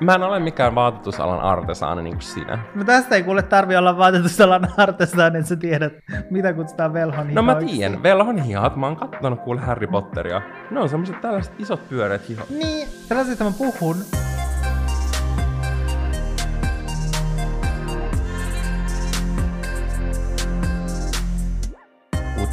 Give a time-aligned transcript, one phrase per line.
[0.00, 2.58] mä en ole mikään vaatetusalan artesaani niin kuin sinä.
[2.74, 5.92] No tästä ei kuule tarvi olla vaatetusalan artesaani, että sä tiedät,
[6.30, 10.42] mitä kutsutaan velhon No mä tiedän, velhon hihat, mä oon kattonut kuule Harry Potteria.
[10.70, 12.50] Ne on semmoset tällaiset isot pyöreät hihot.
[12.50, 13.96] Niin, sellaisista mä puhun.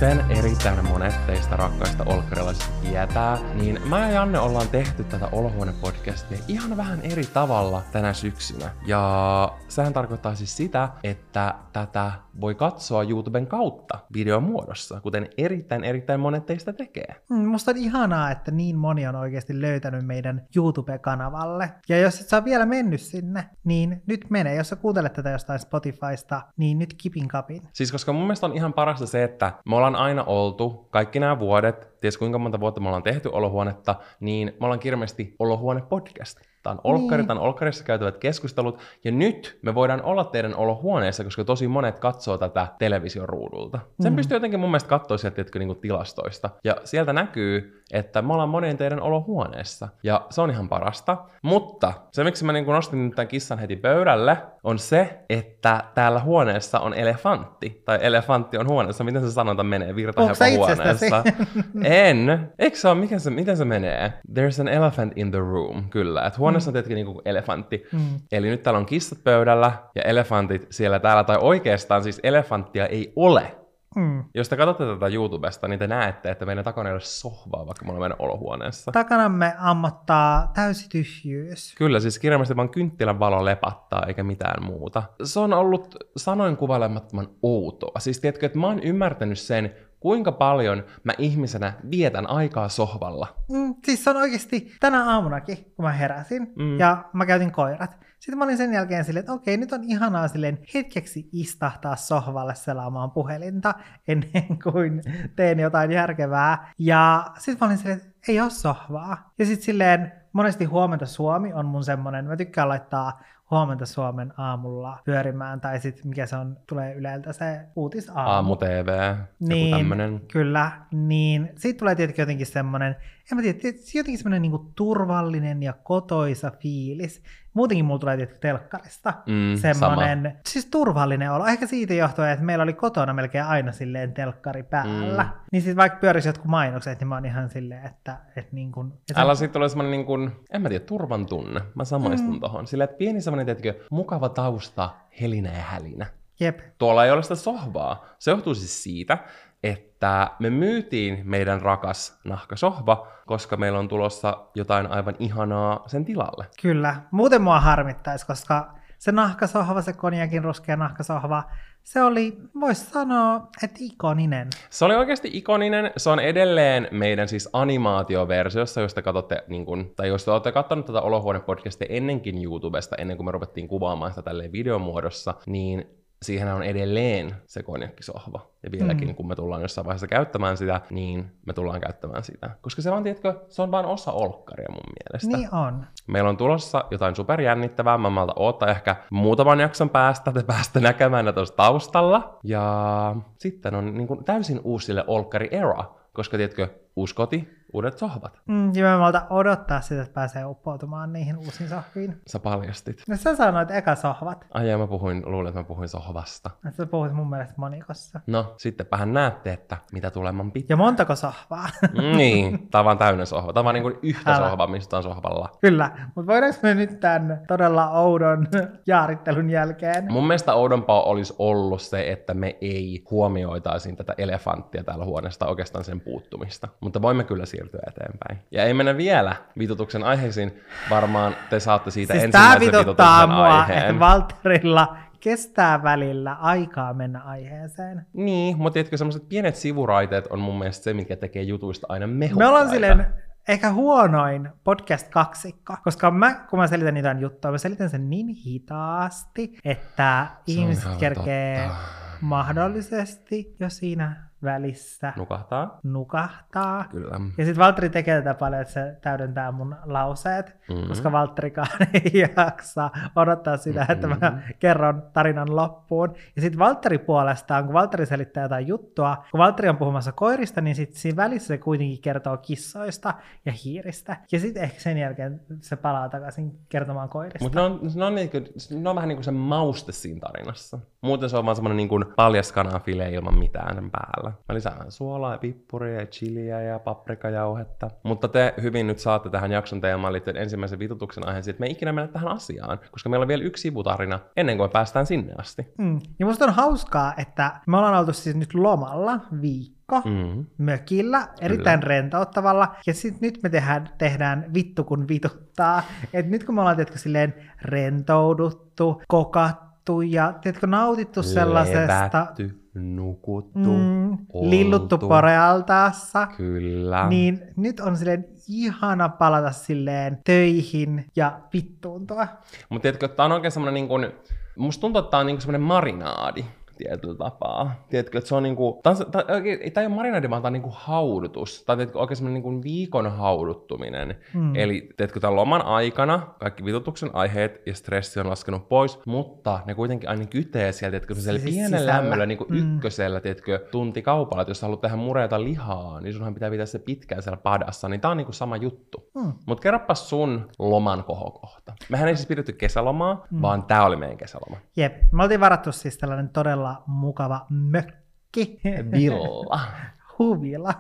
[0.06, 6.44] Kuten erittäin monet teistä rakkaista olkkarilaisista tietää, niin mä ja Janne ollaan tehty tätä Olohuone-podcastia
[6.48, 8.72] ihan vähän eri tavalla tänä syksynä.
[8.86, 15.84] Ja sehän tarkoittaa siis sitä, että tätä voi katsoa YouTuben kautta videon muodossa, kuten erittäin
[15.84, 17.16] erittäin monet teistä tekee.
[17.30, 21.72] Mm, Musta on ihanaa, että niin moni on oikeasti löytänyt meidän YouTube-kanavalle.
[21.90, 24.56] Ja jos et oot vielä mennyt sinne, niin nyt mene.
[24.56, 27.62] Jos sä kuuntelet tätä jostain Spotifysta, niin nyt kipin kapin.
[27.74, 31.40] Siis koska mun mielestä on ihan parasta se, että me ollaan aina oltu, kaikki nämä
[31.40, 36.55] vuodet, ties kuinka monta vuotta me ollaan tehty olohuonetta, niin me ollaan kirmeästi olohuone-podcast.
[36.66, 37.28] Tämä on olkkari, Niin.
[37.28, 42.00] tämä on olkkarissa käytävät keskustelut, ja nyt me voidaan olla teidän olohuoneessa, koska tosi monet
[42.00, 43.80] katsoo tätä television ruudulta.
[44.02, 44.16] Sen Mm.
[44.16, 48.50] pystyy jotenkin mun mielestä katsoa sieltä tiedätkö, niin tilastoista, ja sieltä näkyy, että me ollaan
[48.50, 51.18] monien teidän olohuoneessa, ja se on ihan parasta.
[51.42, 56.20] Mutta se, miksi mä niin nostin nyt tämän kissan heti pöydälle, on se, että täällä
[56.20, 61.12] huoneessa on elefantti, tai elefantti on huoneessa, miten se sanonta menee, itsestäsi?
[61.12, 62.52] virtahepo en.
[62.60, 64.14] Eikö se ole, mikä se, miten se menee?
[64.32, 66.26] There's an elephant in the room, kyllä.
[66.26, 67.84] Että huoneessa on tietenkin niinku elefantti.
[67.92, 68.00] Mm.
[68.32, 73.14] Eli nyt täällä on kissat pöydällä ja elefantit siellä täällä, tai oikeastaan siis elefanttia ei
[73.16, 73.65] ole.
[73.96, 74.24] Mm.
[74.34, 77.86] Jos te katsotte tätä YouTubesta, niin te näette, että meidän takana ei ole sohvaa, vaikka
[77.86, 78.92] me olemme meidän olohuoneessa.
[78.92, 81.76] Takanamme ammottaa täysi tyhjyys.
[81.78, 85.04] Kyllä, siis kirjallisesti vaan kynttilän valo lepattaa, eikä mitään muuta.
[85.24, 88.00] Se on ollut sanoin kuvailemattoman outoa.
[88.00, 89.76] Siis tiedätkö, että mä oon ymmärtänyt sen,
[90.06, 93.28] kuinka paljon mä ihmisenä vietän aikaa sohvalla.
[93.52, 96.80] Mm, siis se on oikeasti tänä aamunakin, kun mä heräsin Mm.
[96.80, 97.98] ja mä käytin koirat.
[98.20, 102.56] Sitten mä olin sen jälkeen silleen, että okei, nyt on ihanaa silleen hetkeksi istahtaa sohvalle
[102.56, 103.74] selaamaan puhelinta
[104.08, 105.02] ennen kuin
[105.36, 106.74] teen jotain järkevää.
[106.80, 109.34] Ja sitten mä olin silleen, että ei ole sohvaa.
[109.40, 113.20] Ja sitten silleen monesti Huomenta Suomi on mun semmonen, mä tykkään laittaa
[113.52, 118.30] Huomenta Suomen aamulla pyörimään, tai sitten mikä se on, tulee Yleltä se uutisaamu.
[118.30, 120.22] Aamu TV, joku Niin, tämmönen.
[120.32, 122.96] kyllä, niin siitä tulee tietenkin jotenkin semmoinen,
[123.32, 127.22] en mä tiedä, tietysti jotenkin semmoinen niinku turvallinen ja kotoisa fiilis.
[127.54, 131.46] Muutenkin mulla tulee tietenkin telkkarista Mm, semmoinen, siis turvallinen olo.
[131.46, 135.24] Ehkä siitä johtuen, että meillä oli kotona melkein aina silleen telkkari päällä.
[135.24, 135.30] Mm.
[135.52, 138.88] Niin sitten vaikka pyörisi jotkut mainokset, niin mä oon ihan silleen, että, että niin kuin...
[138.88, 141.62] Että Älä sitten tulee semmoinen, niin kuin, en mä tiedä, turvan tunne.
[141.76, 142.40] Mä samaistun mm.
[142.40, 142.68] tohon.
[142.68, 144.90] Sillä että pieni semmoinen, tiedätkö, mukava tausta,
[145.22, 146.06] helinä ja hälinä.
[146.40, 146.60] Jep.
[146.78, 148.06] Tuolla ei ole sitä sohvaa.
[148.20, 149.18] Se johtuu siis siitä,
[149.66, 156.46] että me myytiin meidän rakas nahkasohva, koska meillä on tulossa jotain aivan ihanaa sen tilalle.
[156.62, 156.96] Kyllä.
[157.12, 161.44] Muuten mua harmittaisi, koska se nahkasohva, se konjakin ruskea nahkasohva,
[161.84, 164.50] se oli, voisi sanoa, että ikoninen.
[164.70, 165.92] Se oli oikeasti ikoninen.
[165.98, 170.52] Se on edelleen meidän siis animaatioversiossa, jos te katsotte, niin kun, tai jos te olette
[170.52, 176.54] katsonut tätä olohuone-podcastia ennenkin YouTubesta, ennen kuin me ruvettiin kuvaamaan sitä tälleen videomuodossa, niin siihen
[176.54, 178.48] on edelleen se konjakkisohva.
[178.64, 179.16] Ja vieläkin, mm.
[179.16, 182.50] kun me tullaan jossain vaiheessa käyttämään sitä, niin me tullaan käyttämään sitä.
[182.62, 185.38] Koska se on, tiedätkö, se on vain osa olkkaria mun mielestä.
[185.38, 185.86] Niin on.
[186.08, 187.98] Meillä on tulossa jotain superjännittävää.
[187.98, 192.40] Mä malta odottaa ehkä muutaman jakson päästä, te päästä näkemään ne tuossa taustalla.
[192.44, 195.84] Ja sitten on niin kuin täysin uusille olkkari era,
[196.14, 198.40] koska tiedätkö, uusi koti, uudet sohvat.
[198.48, 202.22] Mm, ja mä malta odottaa sitä, että pääsee uppoutumaan niihin uusiin sohviin.
[202.28, 203.04] Sä paljastit.
[203.08, 204.46] No sä sanoit eka sohvat.
[204.54, 206.50] Ai ja mä puhuin, luulen, että mä puhuin sohvasta.
[206.68, 208.20] Että sä puhuit mun mielestä monikossa.
[208.28, 210.74] No, sittenpähän näette, että mitä tuleman pitää.
[210.74, 211.70] Ja montako sohvaa?
[212.18, 213.54] niin, tää on vaan täynnä sohva.
[213.54, 214.50] Tää on vaan niin yhtä Älä.
[214.50, 215.50] sohvaa, mistä on sohvalla.
[215.62, 218.48] Kyllä, mutta voidaanko me nyt tämän todella oudon
[218.88, 220.12] jaarittelun jälkeen?
[220.12, 225.84] Mun mielestä oudompaa olisi ollut se, että me ei huomioitaisiin tätä elefanttia täällä huoneesta, oikeastaan
[225.84, 226.68] sen puuttumista.
[226.86, 228.40] Mutta voimme kyllä siirtyä eteenpäin.
[228.52, 230.62] Ja ei mennä vielä vitutuksen aiheisiin.
[230.90, 233.80] Varmaan te saatte siitä siis ensimmäisen vituttaa vitutuksen mua, aiheen.
[233.80, 238.06] että Valterilla kestää välillä aikaa mennä aiheeseen.
[238.14, 242.40] Niin, mutta tiedätkö, semmoiset pienet sivuraiteet on mun mielestä se, mikä tekee jutuista aina mehukkaita.
[242.40, 243.06] Me ollaan silleen
[243.48, 249.58] ehkä huonoin podcast-kaksikko, koska mä, kun mä selitän niitä juttuja, mä selitän sen niin hitaasti,
[249.66, 251.76] että Se ihmiset kerkee totta.
[252.22, 255.80] mahdollisesti jo siinä välissä Nukahtaa?
[255.84, 256.86] nukahtaa.
[256.92, 257.20] Kyllä.
[257.38, 260.74] Ja sitten Valtteri tekee tätä paljon, että se täydentää mun lauseet, Mhm.
[260.74, 260.88] mm-hmm.
[260.88, 263.94] koska Valtterikaan ei jaksa odottaa sitä, mm-hmm.
[263.94, 266.14] että mä kerron tarinan loppuun.
[266.36, 270.76] Ja sitten Valtteri puolestaan, kun Valtteri selittää jotain juttua, kun Valtteri on puhumassa koirista, niin
[270.76, 273.14] sitten siinä välissä se kuitenkin kertoo kissoista
[273.46, 274.18] ja hiiristä.
[274.32, 277.44] Ja sitten ehkä sen jälkeen se palaa takaisin kertomaan koirista.
[277.46, 278.38] Mutta ne on, ne, on niinku,
[278.82, 280.80] ne on vähän niin kuin se mauste siinä tarinassa.
[281.02, 284.32] Muuten se on vaan semmoinen niin paljas kananfile ilman mitään sen päällä.
[284.50, 287.90] Mä lisään suolaa ja pippuria ja chiliä ja paprikajauhetta.
[288.04, 291.72] Mutta te hyvin nyt saatte tähän jakson teemaan liittyen ensimmäisen vitutuksen aiheen, että me ei
[291.72, 295.34] ikinä mennä tähän asiaan, koska meillä on vielä yksi sivutarina ennen kuin me päästään sinne
[295.38, 295.74] asti.
[295.78, 296.00] Mm.
[296.20, 300.46] Ja musta on hauskaa, että me ollaan oltu siis nyt lomalla viikko Mm.
[300.58, 305.84] mökillä, erittäin rentouttavalla, ja sitten nyt me tehdään, tehdään vittu kun vituttaa.
[306.14, 313.60] Et nyt kun me ollaan tiedätkö, silleen rentouduttu, kokattu ja tiedätkö, nautittu sellaisesta, Levätty, nukuttu,
[313.60, 317.08] mm, lilluttu porealtaassa, Kyllä.
[317.10, 322.28] niin nyt on silleen ihana palata silleen töihin ja vittuuntua.
[322.70, 324.12] Mutta tiedätkö, tämä on oikein semmoinen niin kuin,
[324.58, 326.46] musta tuntuu, että tämä on niin semmoinen marinaadi
[326.78, 327.86] tietyllä tapaa.
[327.90, 330.50] Tiedätkö, että se on niinku, tää, on, tää, oikein, tää ei ole marinaadi, vaan tää
[330.50, 331.64] on niinku haudutus.
[331.64, 334.16] Tai tiedätkö, oikein semmoinen niinku viikon hauduttuminen.
[334.34, 334.56] Mm.
[334.56, 339.76] Eli tiedätkö, tämän loman aikana kaikki vitutuksen aiheet ja stressi on laskenut pois, mutta ne
[339.76, 341.94] kuitenkin aina kytee sieltä, tiedätkö, siis pienellä sisällä.
[341.94, 342.76] lämmöllä, niin kuin Mm.
[342.76, 347.24] ykkösellä, tiedätkö, tunti että jos haluat tehdä mureita lihaa, niin sunhan pitää pitää se pitkään
[347.24, 349.10] siellä padassa, niin tää on niinku sama juttu.
[349.16, 349.34] Mm.
[349.46, 351.74] Mutta kerropas sun loman kohokohta.
[351.90, 353.42] Mehän ei siis pidetty kesälomaa, mm.
[353.42, 354.58] vaan tää oli meidän kesäloma.
[354.78, 358.60] Jep, me oltiin varattu siis tällainen todella mukava mökki.
[358.92, 359.60] Villa.
[360.20, 360.74] huvila.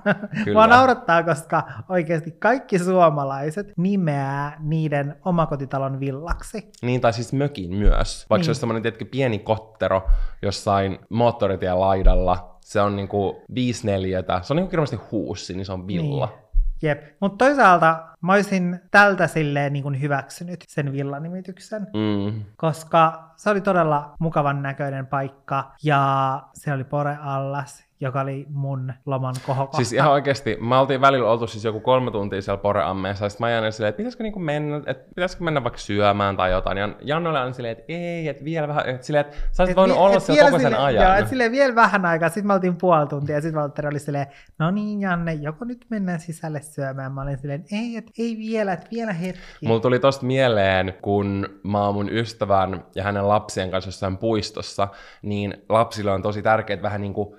[0.43, 0.53] Kyllä.
[0.53, 6.71] Mua naurattaa, koska oikeasti kaikki suomalaiset nimeää niiden omakotitalon villaksi.
[6.81, 8.25] Niin, tai siis mökin myös.
[8.29, 8.55] Vaikka Niin.
[8.55, 10.07] se olisi tietenkin pieni kottero
[10.41, 15.73] jossain moottoritien laidalla, se on niinku viisi neliötä, se on niinku kirjallisesti huussi, niin se
[15.73, 16.25] on villa.
[16.25, 16.44] Niin.
[16.85, 22.43] Jep, mutta toisaalta mä olisin tältä silleen niin kuin hyväksynyt sen villanimityksen, Mm.
[22.57, 29.35] koska se oli todella mukavan näköinen paikka ja se oli poreallas, joka oli mun loman
[29.45, 29.77] kohokohta.
[29.77, 33.45] Siis ihan oikeasti, mä oltiin välillä oltu siis joku kolme tuntia siellä poreammeessa, ja sitten
[33.47, 36.89] mä jäin silleen, että pitäisikö niinku mennä, että pitäisikö mennä vaikka syömään tai jotain, ja
[37.01, 39.77] Janne oli aina silleen, että ei, että vielä vähän, että silleen, että sä olisit Et
[39.77, 41.03] voinut vi- olla et siellä koko sen sille- ajan.
[41.05, 43.99] Joo, et silleen vielä vähän aikaa, sitten me oltiin puoli tuntia, ja sitten Valtteri oli
[43.99, 44.27] silleen,
[44.59, 47.11] no niin Janne, joko nyt mennään sisälle syömään?
[47.11, 49.67] Mä olin silleen, ei, et, ei vielä, että vielä hetki.
[49.67, 54.87] Mulla tuli tosta mieleen, kun mä oon mun ystävän ja hänen lapsien kanssa jossain puistossa,
[55.21, 57.35] niin lapsille on tosi tärkeää vähän niin kuin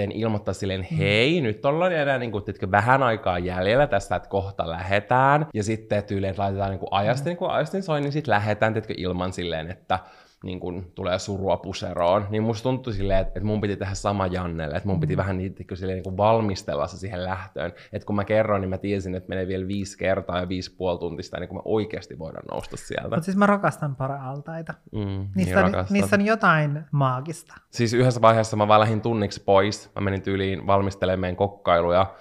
[0.00, 4.28] etukäteen ilmoittaa silleen, hei, nyt ollaan enää niin kuin, tiedätkö, vähän aikaa jäljellä tästä, että
[4.28, 5.46] kohta lähetään.
[5.54, 8.72] Ja sitten tyyliin, että laitetaan niin kuin ajasta, niin kuin ajastin soi, niin sitten lähetään,
[8.72, 9.98] tiedätkö, ilman silleen, että
[10.44, 14.26] niin kun tulee surua puseroon, niin musta tuntui silleen, että, että mun piti tehdä sama
[14.26, 17.72] Jannelle, että mun piti vähän niitä silleen, niin kuin valmistella se siihen lähtöön.
[17.92, 20.98] Että kun mä kerron, niin mä tiesin, että menee vielä viisi kertaa ja viisi puoli
[20.98, 23.08] tuntista, ennen kuin mä oikeasti voidaan nousta sieltä.
[23.08, 24.74] Mutta siis mä rakastan porealtaita.
[24.92, 25.94] Mm, niin Niissä on, rakastan.
[25.94, 27.54] niissä on jotain maagista.
[27.70, 29.90] Siis yhdessä vaiheessa mä vaan lähdin tunniksi pois.
[29.94, 32.14] Mä menin tyyliin valmistelemaan kokkailuja.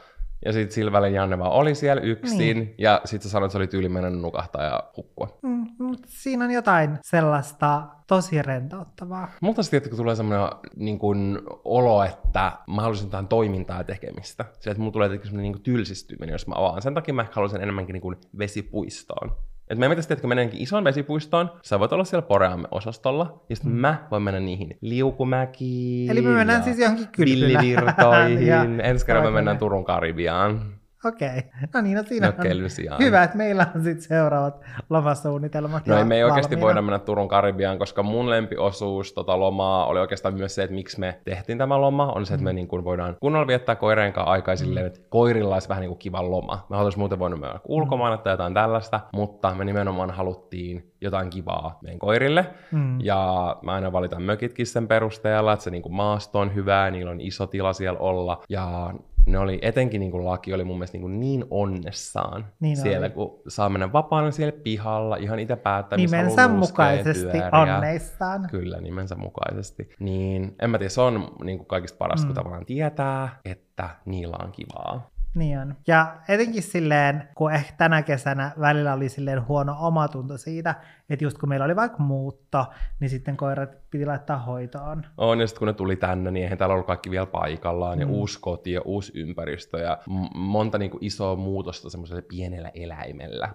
[0.45, 2.37] Ja sitten sillä välin Janne vaan oli siellä yksin.
[2.37, 2.75] Niin.
[2.77, 5.39] Ja sitten se sanoi, että se oli tyyli mennyt nukahtaa ja hukkua.
[5.41, 9.31] Mm, mutta siinä on jotain sellaista tosi rentouttavaa.
[9.41, 14.45] Multa sitten tiedätkö, tulee semmoinen niin kuin, olo, että mä haluaisin jotain toimintaa ja tekemistä.
[14.59, 16.81] Se, että mulla tulee semmoinen niin kuin, tylsistyminen, jos mä avaan.
[16.81, 19.31] Sen takia mä ehkä haluaisin enemmänkin niin kuin, vesipuistoon.
[19.69, 23.71] Et me pitäisi tiedätkö, mennäkin isoon vesipuistoon, sä voit olla siellä Poreamme osastolla, ja sitten
[23.71, 23.77] mm.
[23.77, 26.11] mä voin mennä niihin liukumäkiin.
[26.11, 27.63] Eli me mennään siis johonkin kylpylään.
[27.63, 28.81] Villivirtoihin.
[28.89, 30.78] Ensi kerralla me mennään Turun Karibiaan.
[31.05, 31.41] Okei,
[31.73, 32.99] no niin, no siinä on Nökkeilyn sijaan.
[32.99, 36.65] hyvä, että meillä on sitten seuraavat lomasuunnitelmat No ei me ei oikeasti valmiina.
[36.65, 40.99] voida mennä Turun Karibiaan, koska mun lempiosuus tota lomaa oli oikeastaan myös se, että miksi
[40.99, 44.31] me tehtiin tämä loma, on se, että me niin kuin voidaan kunnolla viettää koireen kanssa
[44.31, 46.65] aikaa silleen, että koirilla olisi vähän niin kuin kiva loma.
[46.69, 51.79] Me oltaisiin muuten voinut mennä ulkomaille tai jotain tällaista, mutta me nimenomaan haluttiin jotain kivaa
[51.83, 52.45] meidän koirille.
[52.71, 53.01] Mm.
[53.01, 57.11] Ja mä aina valitan mökitkin sen perusteella, että se niin kuin maasto on hyvä, niillä
[57.11, 58.41] on iso tila siellä olla.
[58.49, 58.93] Ja
[59.31, 63.05] ne oli, etenkin niin kuin laki oli mun mielestä niin, kuin niin onnessaan Niin siellä,
[63.05, 63.13] oli.
[63.13, 67.49] kun saa mennä vapaana siellä pihalla, ihan itse päättää, Nimensä mukaisesti pyöriä.
[67.75, 68.47] onneistaan.
[68.51, 69.89] Kyllä, nimensä mukaisesti.
[69.99, 72.27] Niin, en mä tiedä, se on niin kuin kaikista parasta, Mm.
[72.27, 75.09] kun tavallaan tietää, että niillä on kivaa.
[75.39, 75.75] Niin on.
[75.87, 80.75] Ja etenkin silleen, kun ehkä tänä kesänä välillä oli silleen huono omatunto siitä,
[81.09, 82.65] että just kun meillä oli vaikka muutto,
[82.99, 85.05] niin sitten koirat piti laittaa hoitoon.
[85.17, 88.01] On, ja sitten kun ne tuli tänne, niin eihän täällä ollut kaikki vielä paikallaan, mm.
[88.01, 92.71] ja uusi koti ja uusi ympäristö, ja m- monta niin kuin isoa muutosta semmoisella pienellä
[92.73, 93.49] eläimellä.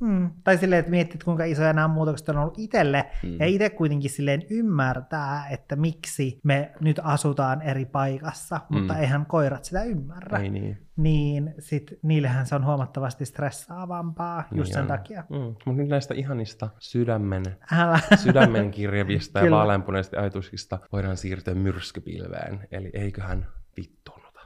[0.00, 0.30] Mm.
[0.44, 3.36] Tai silleen, että miettit, kuinka isoja nämä muutokset on ollut itselle, mm.
[3.40, 8.78] ja itse kuitenkin silleen ymmärtää, että miksi me nyt asutaan eri paikassa, mm.
[8.78, 10.38] mutta eihän koirat sitä ymmärrä.
[10.38, 10.78] Ei niin.
[10.96, 14.88] Niin sit niillehän se on huomattavasti stressaavampaa just Niin sen on.
[14.88, 15.24] takia.
[15.30, 15.36] Mm.
[15.38, 18.00] Mutta nyt näistä ihanista sydämen, Älä.
[18.16, 19.56] sydämen kirjavista ja Kyllä.
[19.56, 22.68] vaaleanpunaisista ajatuksista voidaan siirtyä myrskypilveen.
[22.70, 24.40] Eli eiköhän vittuunuta.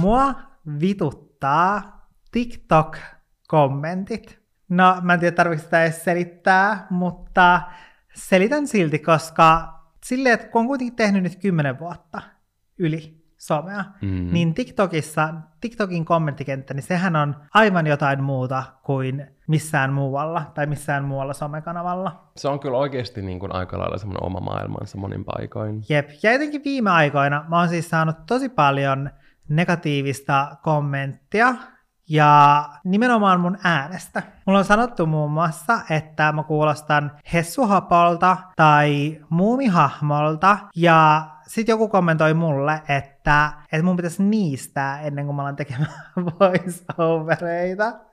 [0.00, 0.34] Mua
[0.80, 4.38] vituttaa TikTok-kommentit.
[4.68, 7.62] No, mä en tiedä, tarvitsetko sitä edes selittää, mutta
[8.14, 9.68] selitän silti, koska
[10.04, 12.22] silleen, että kun on kuitenkin tehnyt nyt 10 vuotta
[12.78, 14.28] yli somea, Mm.
[14.32, 21.04] niin TikTokissa, TikTokin kommenttikenttä, niin sehän on aivan jotain muuta kuin missään muualla tai missään
[21.04, 22.30] muualla somekanavalla.
[22.36, 25.82] Se on kyllä oikeasti niin kuin aika lailla semmoinen oma maailmansa monin paikoin.
[25.88, 29.10] Jep, ja etenkin viime aikoina mä oon siis saanut tosi paljon
[29.48, 31.54] negatiivista kommenttia
[32.08, 34.22] ja nimenomaan mun äänestä.
[34.46, 42.34] Mulla on sanottu muun muassa, että mä kuulostan Hessuhapolta tai Muumihahmolta ja sitten joku kommentoi
[42.34, 45.90] mulle, että, että mun pitäisi niistää ennen kuin mä alan tekemään
[46.40, 48.06] voice-overeita.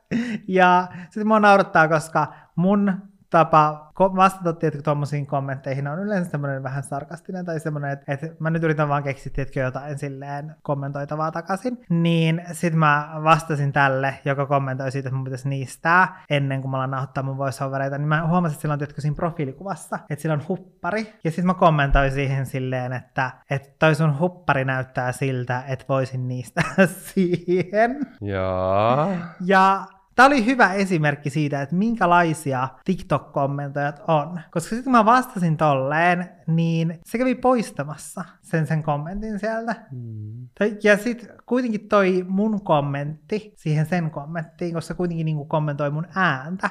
[0.47, 3.01] Ja sitten mua naurattaa, koska mun
[3.33, 8.49] tapa vastata tietenkin tuommoisiin kommentteihin on yleensä semmoinen vähän sarkastinen tai semmoinen, että, että mä
[8.49, 11.77] nyt yritän vaan keksiä tietkö jotain silleen kommentoitavaa takaisin.
[11.89, 16.77] Niin sit mä vastasin tälle, joka kommentoi siitä, että mun pitäisi niistää ennen kuin mä
[16.77, 20.33] alan nauhoittaa mun voiceovereita, niin mä huomasin, että sillä on tietkö siinä profiilikuvassa, että sillä
[20.33, 21.13] on huppari.
[21.23, 26.27] Ja sitten mä kommentoin siihen silleen, että, että toi sun huppari näyttää siltä, että voisin
[26.27, 26.73] niistää
[27.13, 27.99] siihen.
[28.21, 29.17] Jaa.
[29.45, 29.85] Ja
[30.15, 34.39] Tämä oli hyvä esimerkki siitä, että minkälaisia TikTok-kommentoijat on.
[34.51, 39.75] Koska sitten kun mä vastasin tolleen, niin se kävi poistamassa sen sen kommentin sieltä.
[39.91, 40.47] Mm.
[40.83, 46.07] Ja sitten kuitenkin toi mun kommentti siihen sen kommenttiin, koska se kuitenkin niinku kommentoi mun
[46.15, 46.69] ääntä,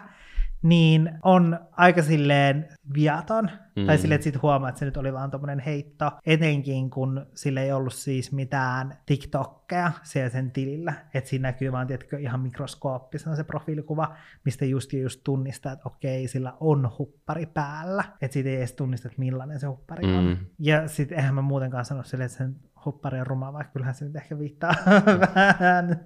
[0.63, 3.51] niin on aika silleen viaton.
[3.77, 3.87] Mm.
[3.87, 6.11] Tai silleen, että sit huomaa, että se nyt oli vaan tommonen heitto.
[6.27, 10.95] Etenkin kun sillä ei ollut siis mitään TikTokkeja siellä sen tilillä.
[11.15, 15.89] Että siinä näkyy vaan, tiedätkö, ihan mikroskooppisena se profiilikuva, mistä just ja just tunnistaa, että
[15.89, 18.05] okei, sillä on huppari päällä.
[18.21, 20.19] Että siitä ei edes tunnista, että millainen se huppari mm.
[20.19, 20.39] on.
[20.59, 24.05] Ja sitten eihän mä muutenkaan sano silleen, että sen huppari on ruma, vaikka kyllähän se
[24.05, 24.75] nyt ehkä viittaa
[25.35, 26.01] vähän,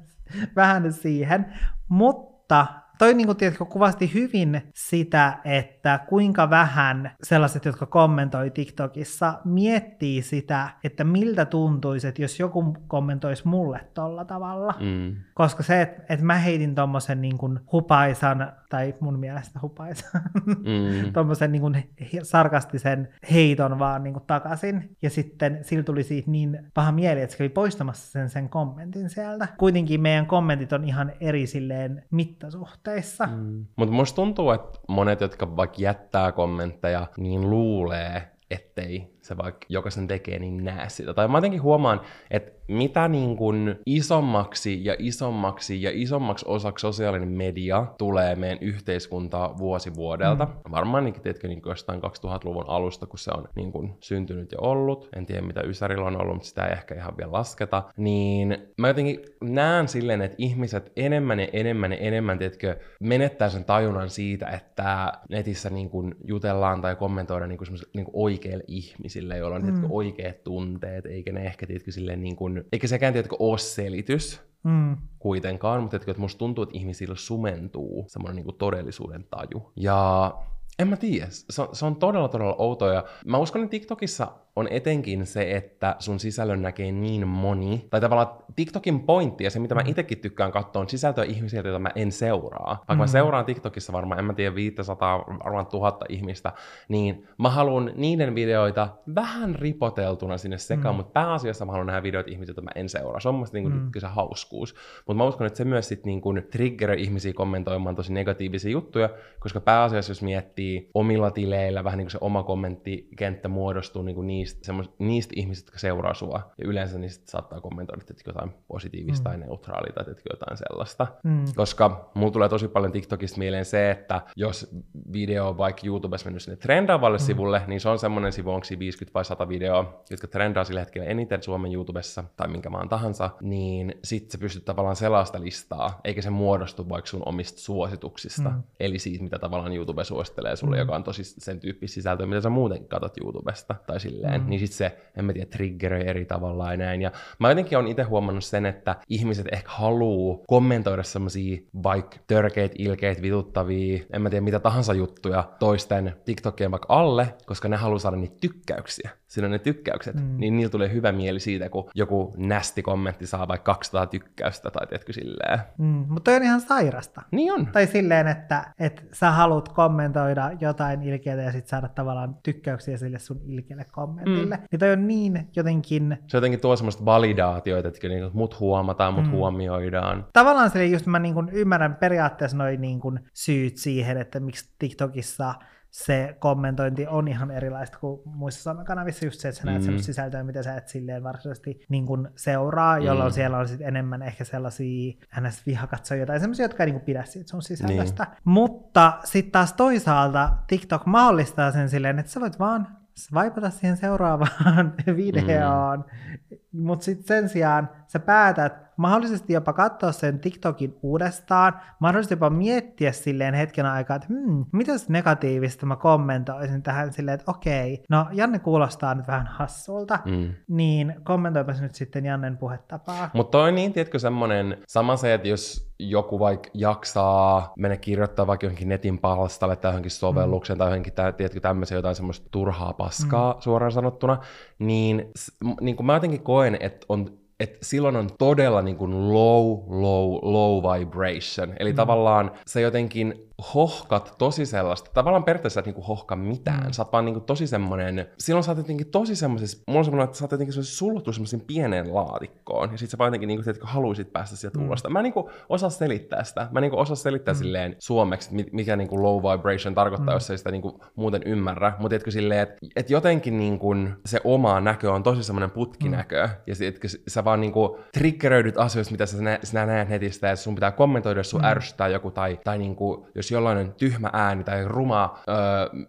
[0.56, 1.46] vähän siihen.
[1.88, 2.66] Mutta
[2.98, 10.22] toi niin kuin, tiedätkö, kuvasti hyvin sitä, että kuinka vähän sellaiset, jotka kommentoi TikTokissa, miettii
[10.22, 14.74] sitä, että miltä tuntuisi, että jos joku kommentoisi mulle tolla tavalla.
[14.80, 15.16] Mm.
[15.34, 21.12] Koska se, että, että mä heitin tommosen niin kuin hupaisan, tai mun mielestä hupaisan, Mm.
[21.14, 21.90] tuommoisen niin kuin
[22.22, 24.96] sarkastisen heiton vaan niin kuin takaisin.
[25.02, 29.10] Ja sitten sillä tuli siitä niin paha mieli, että se kävi poistamassa sen, sen kommentin
[29.10, 29.48] sieltä.
[29.58, 33.26] Kuitenkin meidän kommentit on ihan eri silleen mittasuhteissa.
[33.26, 33.32] Mm.
[33.46, 33.66] Mm.
[33.76, 39.90] Mutta musta tuntuu, että monet, jotka vaikka jättää kommentteja, niin luulee, ettei se vaikka joka
[39.90, 41.14] sen tekee, niin näe sitä.
[41.14, 47.28] Tai mä jotenkin huomaan, että mitä niin kuin isommaksi ja isommaksi ja isommaksi osaksi sosiaalinen
[47.28, 50.44] media tulee meidän yhteiskuntaa vuosi vuodelta.
[50.44, 50.70] Mm.
[50.70, 55.08] Varmaan niin, tiedätkö, niin jostain 2000-luvun alusta, kun se on niin kuin syntynyt ja ollut.
[55.16, 57.82] En tiedä, mitä Ysärillä on ollut, mutta sitä ei ehkä ihan vielä lasketa.
[57.96, 63.64] Niin mä jotenkin näen silleen, että ihmiset enemmän ja enemmän ja enemmän, tiedätkö, menettää sen
[63.64, 69.36] tajunnan siitä, että netissä niin kuin jutellaan tai kommentoidaan niin kuin niin kuin oikeille ihmisille,
[69.36, 69.66] joilla on mm.
[69.66, 74.46] tiedätkö, oikeat tunteet, eikä ne ehkä tiedätkö, silleen niin kuin, eikä sekään tiedätkö, ole selitys
[74.64, 74.96] Mm.
[75.18, 79.72] kuitenkaan, mutta että musta tuntuu, että ihmisillä sumentuu semmoinen niin kuin todellisuuden taju.
[79.76, 80.34] Ja
[80.78, 84.28] en mä tiedä, se on, se on todella todella outoa ja mä uskon, että TikTokissa
[84.56, 89.58] on etenkin se, että sun sisällön näkee niin moni, tai tavallaan TikTokin pointti ja se,
[89.58, 92.68] mitä mä itsekin tykkään katsoa, on sisältöä ihmisiltä, joita mä en seuraa.
[92.76, 92.98] Vaikka mm.
[92.98, 96.52] mä seuraan TikTokissa varmaan, en mä tiedä, 500, varmaan tuhatta ihmista,
[96.88, 100.96] niin mä haluan niiden videoita vähän ripoteltuna sinne sekaan, mm.
[100.96, 103.20] mutta pääasiassa mä haluan nähdä videoita ihmisiltä, joita mä en seuraa.
[103.20, 103.90] Se on mun niin mm.
[103.98, 104.74] se hauskuus.
[105.06, 109.08] Mutta mä uskon, että se myös sit niin kuin triggeröi ihmisiä kommentoimaan tosi negatiivisia juttuja,
[109.38, 114.26] koska pääasiassa jos miettii omilla tileillä, vähän niin kuin se oma kommenttikenttä muodostuu niin kuin
[114.26, 116.50] niistä, semmos, niistä ihmisistä, jotka seuraa sua.
[116.58, 119.24] Ja yleensä niistä saattaa kommentoida että jotain positiivista mm.
[119.24, 121.06] tai neutraalia tai jotain sellaista.
[121.24, 121.44] Mm.
[121.56, 124.74] Koska mulla tulee tosi paljon TikTokista mieleen se, että jos
[125.12, 127.22] video on vaikka YouTubessa mennyt sinne trendaavalle mm.
[127.22, 130.80] sivulle, niin se on semmoinen sivu, onko siinä 50 vai 100 videoa, jotka trendaa sillä
[130.80, 136.00] hetkellä eniten Suomen YouTubessa tai minkä maan tahansa, niin sit sä pystyt tavallaan sellaista listaa,
[136.04, 138.62] eikä se muodostu vaikka sun omista suosituksista, mm.
[138.80, 140.80] eli siitä, mitä tavallaan YouTube suosittelee sulle, Mm.
[140.80, 144.48] joka on tosi sen tyyppistä sisältöä, mitä sä muuten katsot YouTubesta tai silleen, Mm.
[144.50, 147.02] niin sit se, en mä tiedä, triggeröi eri tavalla ja näin.
[147.02, 152.74] Ja mä jotenkin on itse huomannut sen, että ihmiset ehkä haluu kommentoida semmosia vaikka törkeitä,
[152.78, 157.98] ilkeitä, vituttavia, en mä tiedä mitä tahansa juttuja toisten TikTokien vaikka alle, koska ne haluaa
[157.98, 159.10] saada niitä tykkäyksiä.
[159.26, 160.36] Siinä on ne tykkäykset, Mm.
[160.36, 164.86] niin niillä tulee hyvä mieli siitä, kun joku nästi kommentti saa vaikka 200 tykkäystä tai
[164.86, 165.58] tiedätkö silleen.
[165.78, 167.22] Mm, mutta on ihan sairasta.
[167.30, 167.66] Niin on.
[167.66, 173.18] Tai silleen, että, että sä haluat kommentoida jotain ilkeää ja sitten saada tavallaan tykkäyksiä sille
[173.18, 174.56] sun ilkeälle kommentille.
[174.56, 174.62] Mm.
[174.70, 176.18] Niin toi on niin jotenkin...
[176.26, 179.30] Se jotenkin tuo semmoista validaatioita, että niin mut huomataan, mut Mm.
[179.30, 180.26] huomioidaan.
[180.32, 184.70] Tavallaan sille just mä niin kuin ymmärrän periaatteessa noin niin kuin syyt siihen, että miksi
[184.78, 185.54] TikTokissa
[185.90, 189.84] se kommentointi on ihan erilaista kuin muissa somekanavissa, just se, että sä näet Mm.
[189.84, 193.34] semmoista sisältöä, mitä sä et silleen varsinaisesti niin kuin seuraa, jolloin Mm.
[193.34, 197.62] siellä on sit enemmän ehkä sellaisia NS-vihakatsojia tai semmoisia, jotka ei niin pidä siitä sun
[197.62, 198.24] sisällöstä.
[198.24, 198.36] Niin.
[198.44, 202.88] Mutta sitten taas toisaalta TikTok mahdollistaa sen silleen, että sä voit vaan
[203.18, 206.56] swipata siihen seuraavaan videoon, mm.
[206.72, 213.12] Mutta sitten sen sijaan sä päätät mahdollisesti jopa katsoa sen TikTokin uudestaan, mahdollisesti jopa miettiä
[213.12, 218.58] silleen hetken aikaa, että hmm, mitäs negatiivista mä kommentoisin tähän silleen, että okei, no Janne
[218.58, 220.32] kuulostaa nyt vähän hassulta, mm.
[220.32, 220.54] Mm.
[220.68, 223.30] niin kommentoipas nyt sitten Jannen puhetapaa.
[223.32, 228.46] Mutta toi on niin, tiedätkö, semmonen sama se, että jos joku vaikka jaksaa mennä kirjoittaa
[228.46, 230.78] vaikka johonkin netin palstalle tai johonkin sovellukseen mm.
[230.78, 233.60] tai johonkin, tä- tiedätkö, tämmöisiä jotain semmoista turhaa paskaa mm.
[233.60, 234.38] suoraan sanottuna,
[234.78, 235.32] niin,
[235.80, 240.38] niin kuin mä jotenkin koen, että on että silloin on todella niin kuin low, low,
[240.42, 241.74] low vibration.
[241.78, 241.96] Eli mm.
[241.96, 246.84] tavallaan se jotenkin hohkat tosi sellaista, tavallaan periaatteessa et niinku hohka mitään.
[246.86, 246.92] Mm.
[246.92, 250.24] Sä oot vaan niinku tosi semmonen, silloin sä oot jotenkin tosi semmoisessa, mulla on semmoinen,
[250.24, 253.86] että sä oot jotenkin sulluttu semmoisen pieneen laatikkoon, ja sit sä vaan jotenkin niinku, tiedätkö,
[253.86, 254.86] haluisit päästä sieltä Mm.
[254.86, 255.02] ulos.
[255.08, 256.68] Mä en niinku osaa selittää sitä.
[256.72, 257.58] Mä en niinku osaa selittää Mm.
[257.58, 260.36] silleen suomeksi, että mi- mikä niinku low vibration tarkoittaa, Mm.
[260.36, 261.90] jos ei sitä niinku muuten ymmärrä.
[261.98, 263.94] Mutta tiedätkö silleen, että et jotenkin niinku
[264.26, 266.52] se oma näkö on tosi semmoinen putkinäkö, mm.
[266.66, 270.74] ja tiedätkö, sä vaan niinku triggeröidyt asioista, mitä sä, nä- sä näet netistä, ja sun
[270.74, 271.66] pitää kommentoida, jos sun mm.
[271.66, 275.56] ärsyttää joku, tai, tai niinku, jos jollain on tyhmä ääni, tai ruma öö,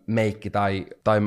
[0.07, 1.19] meikki, tai, tai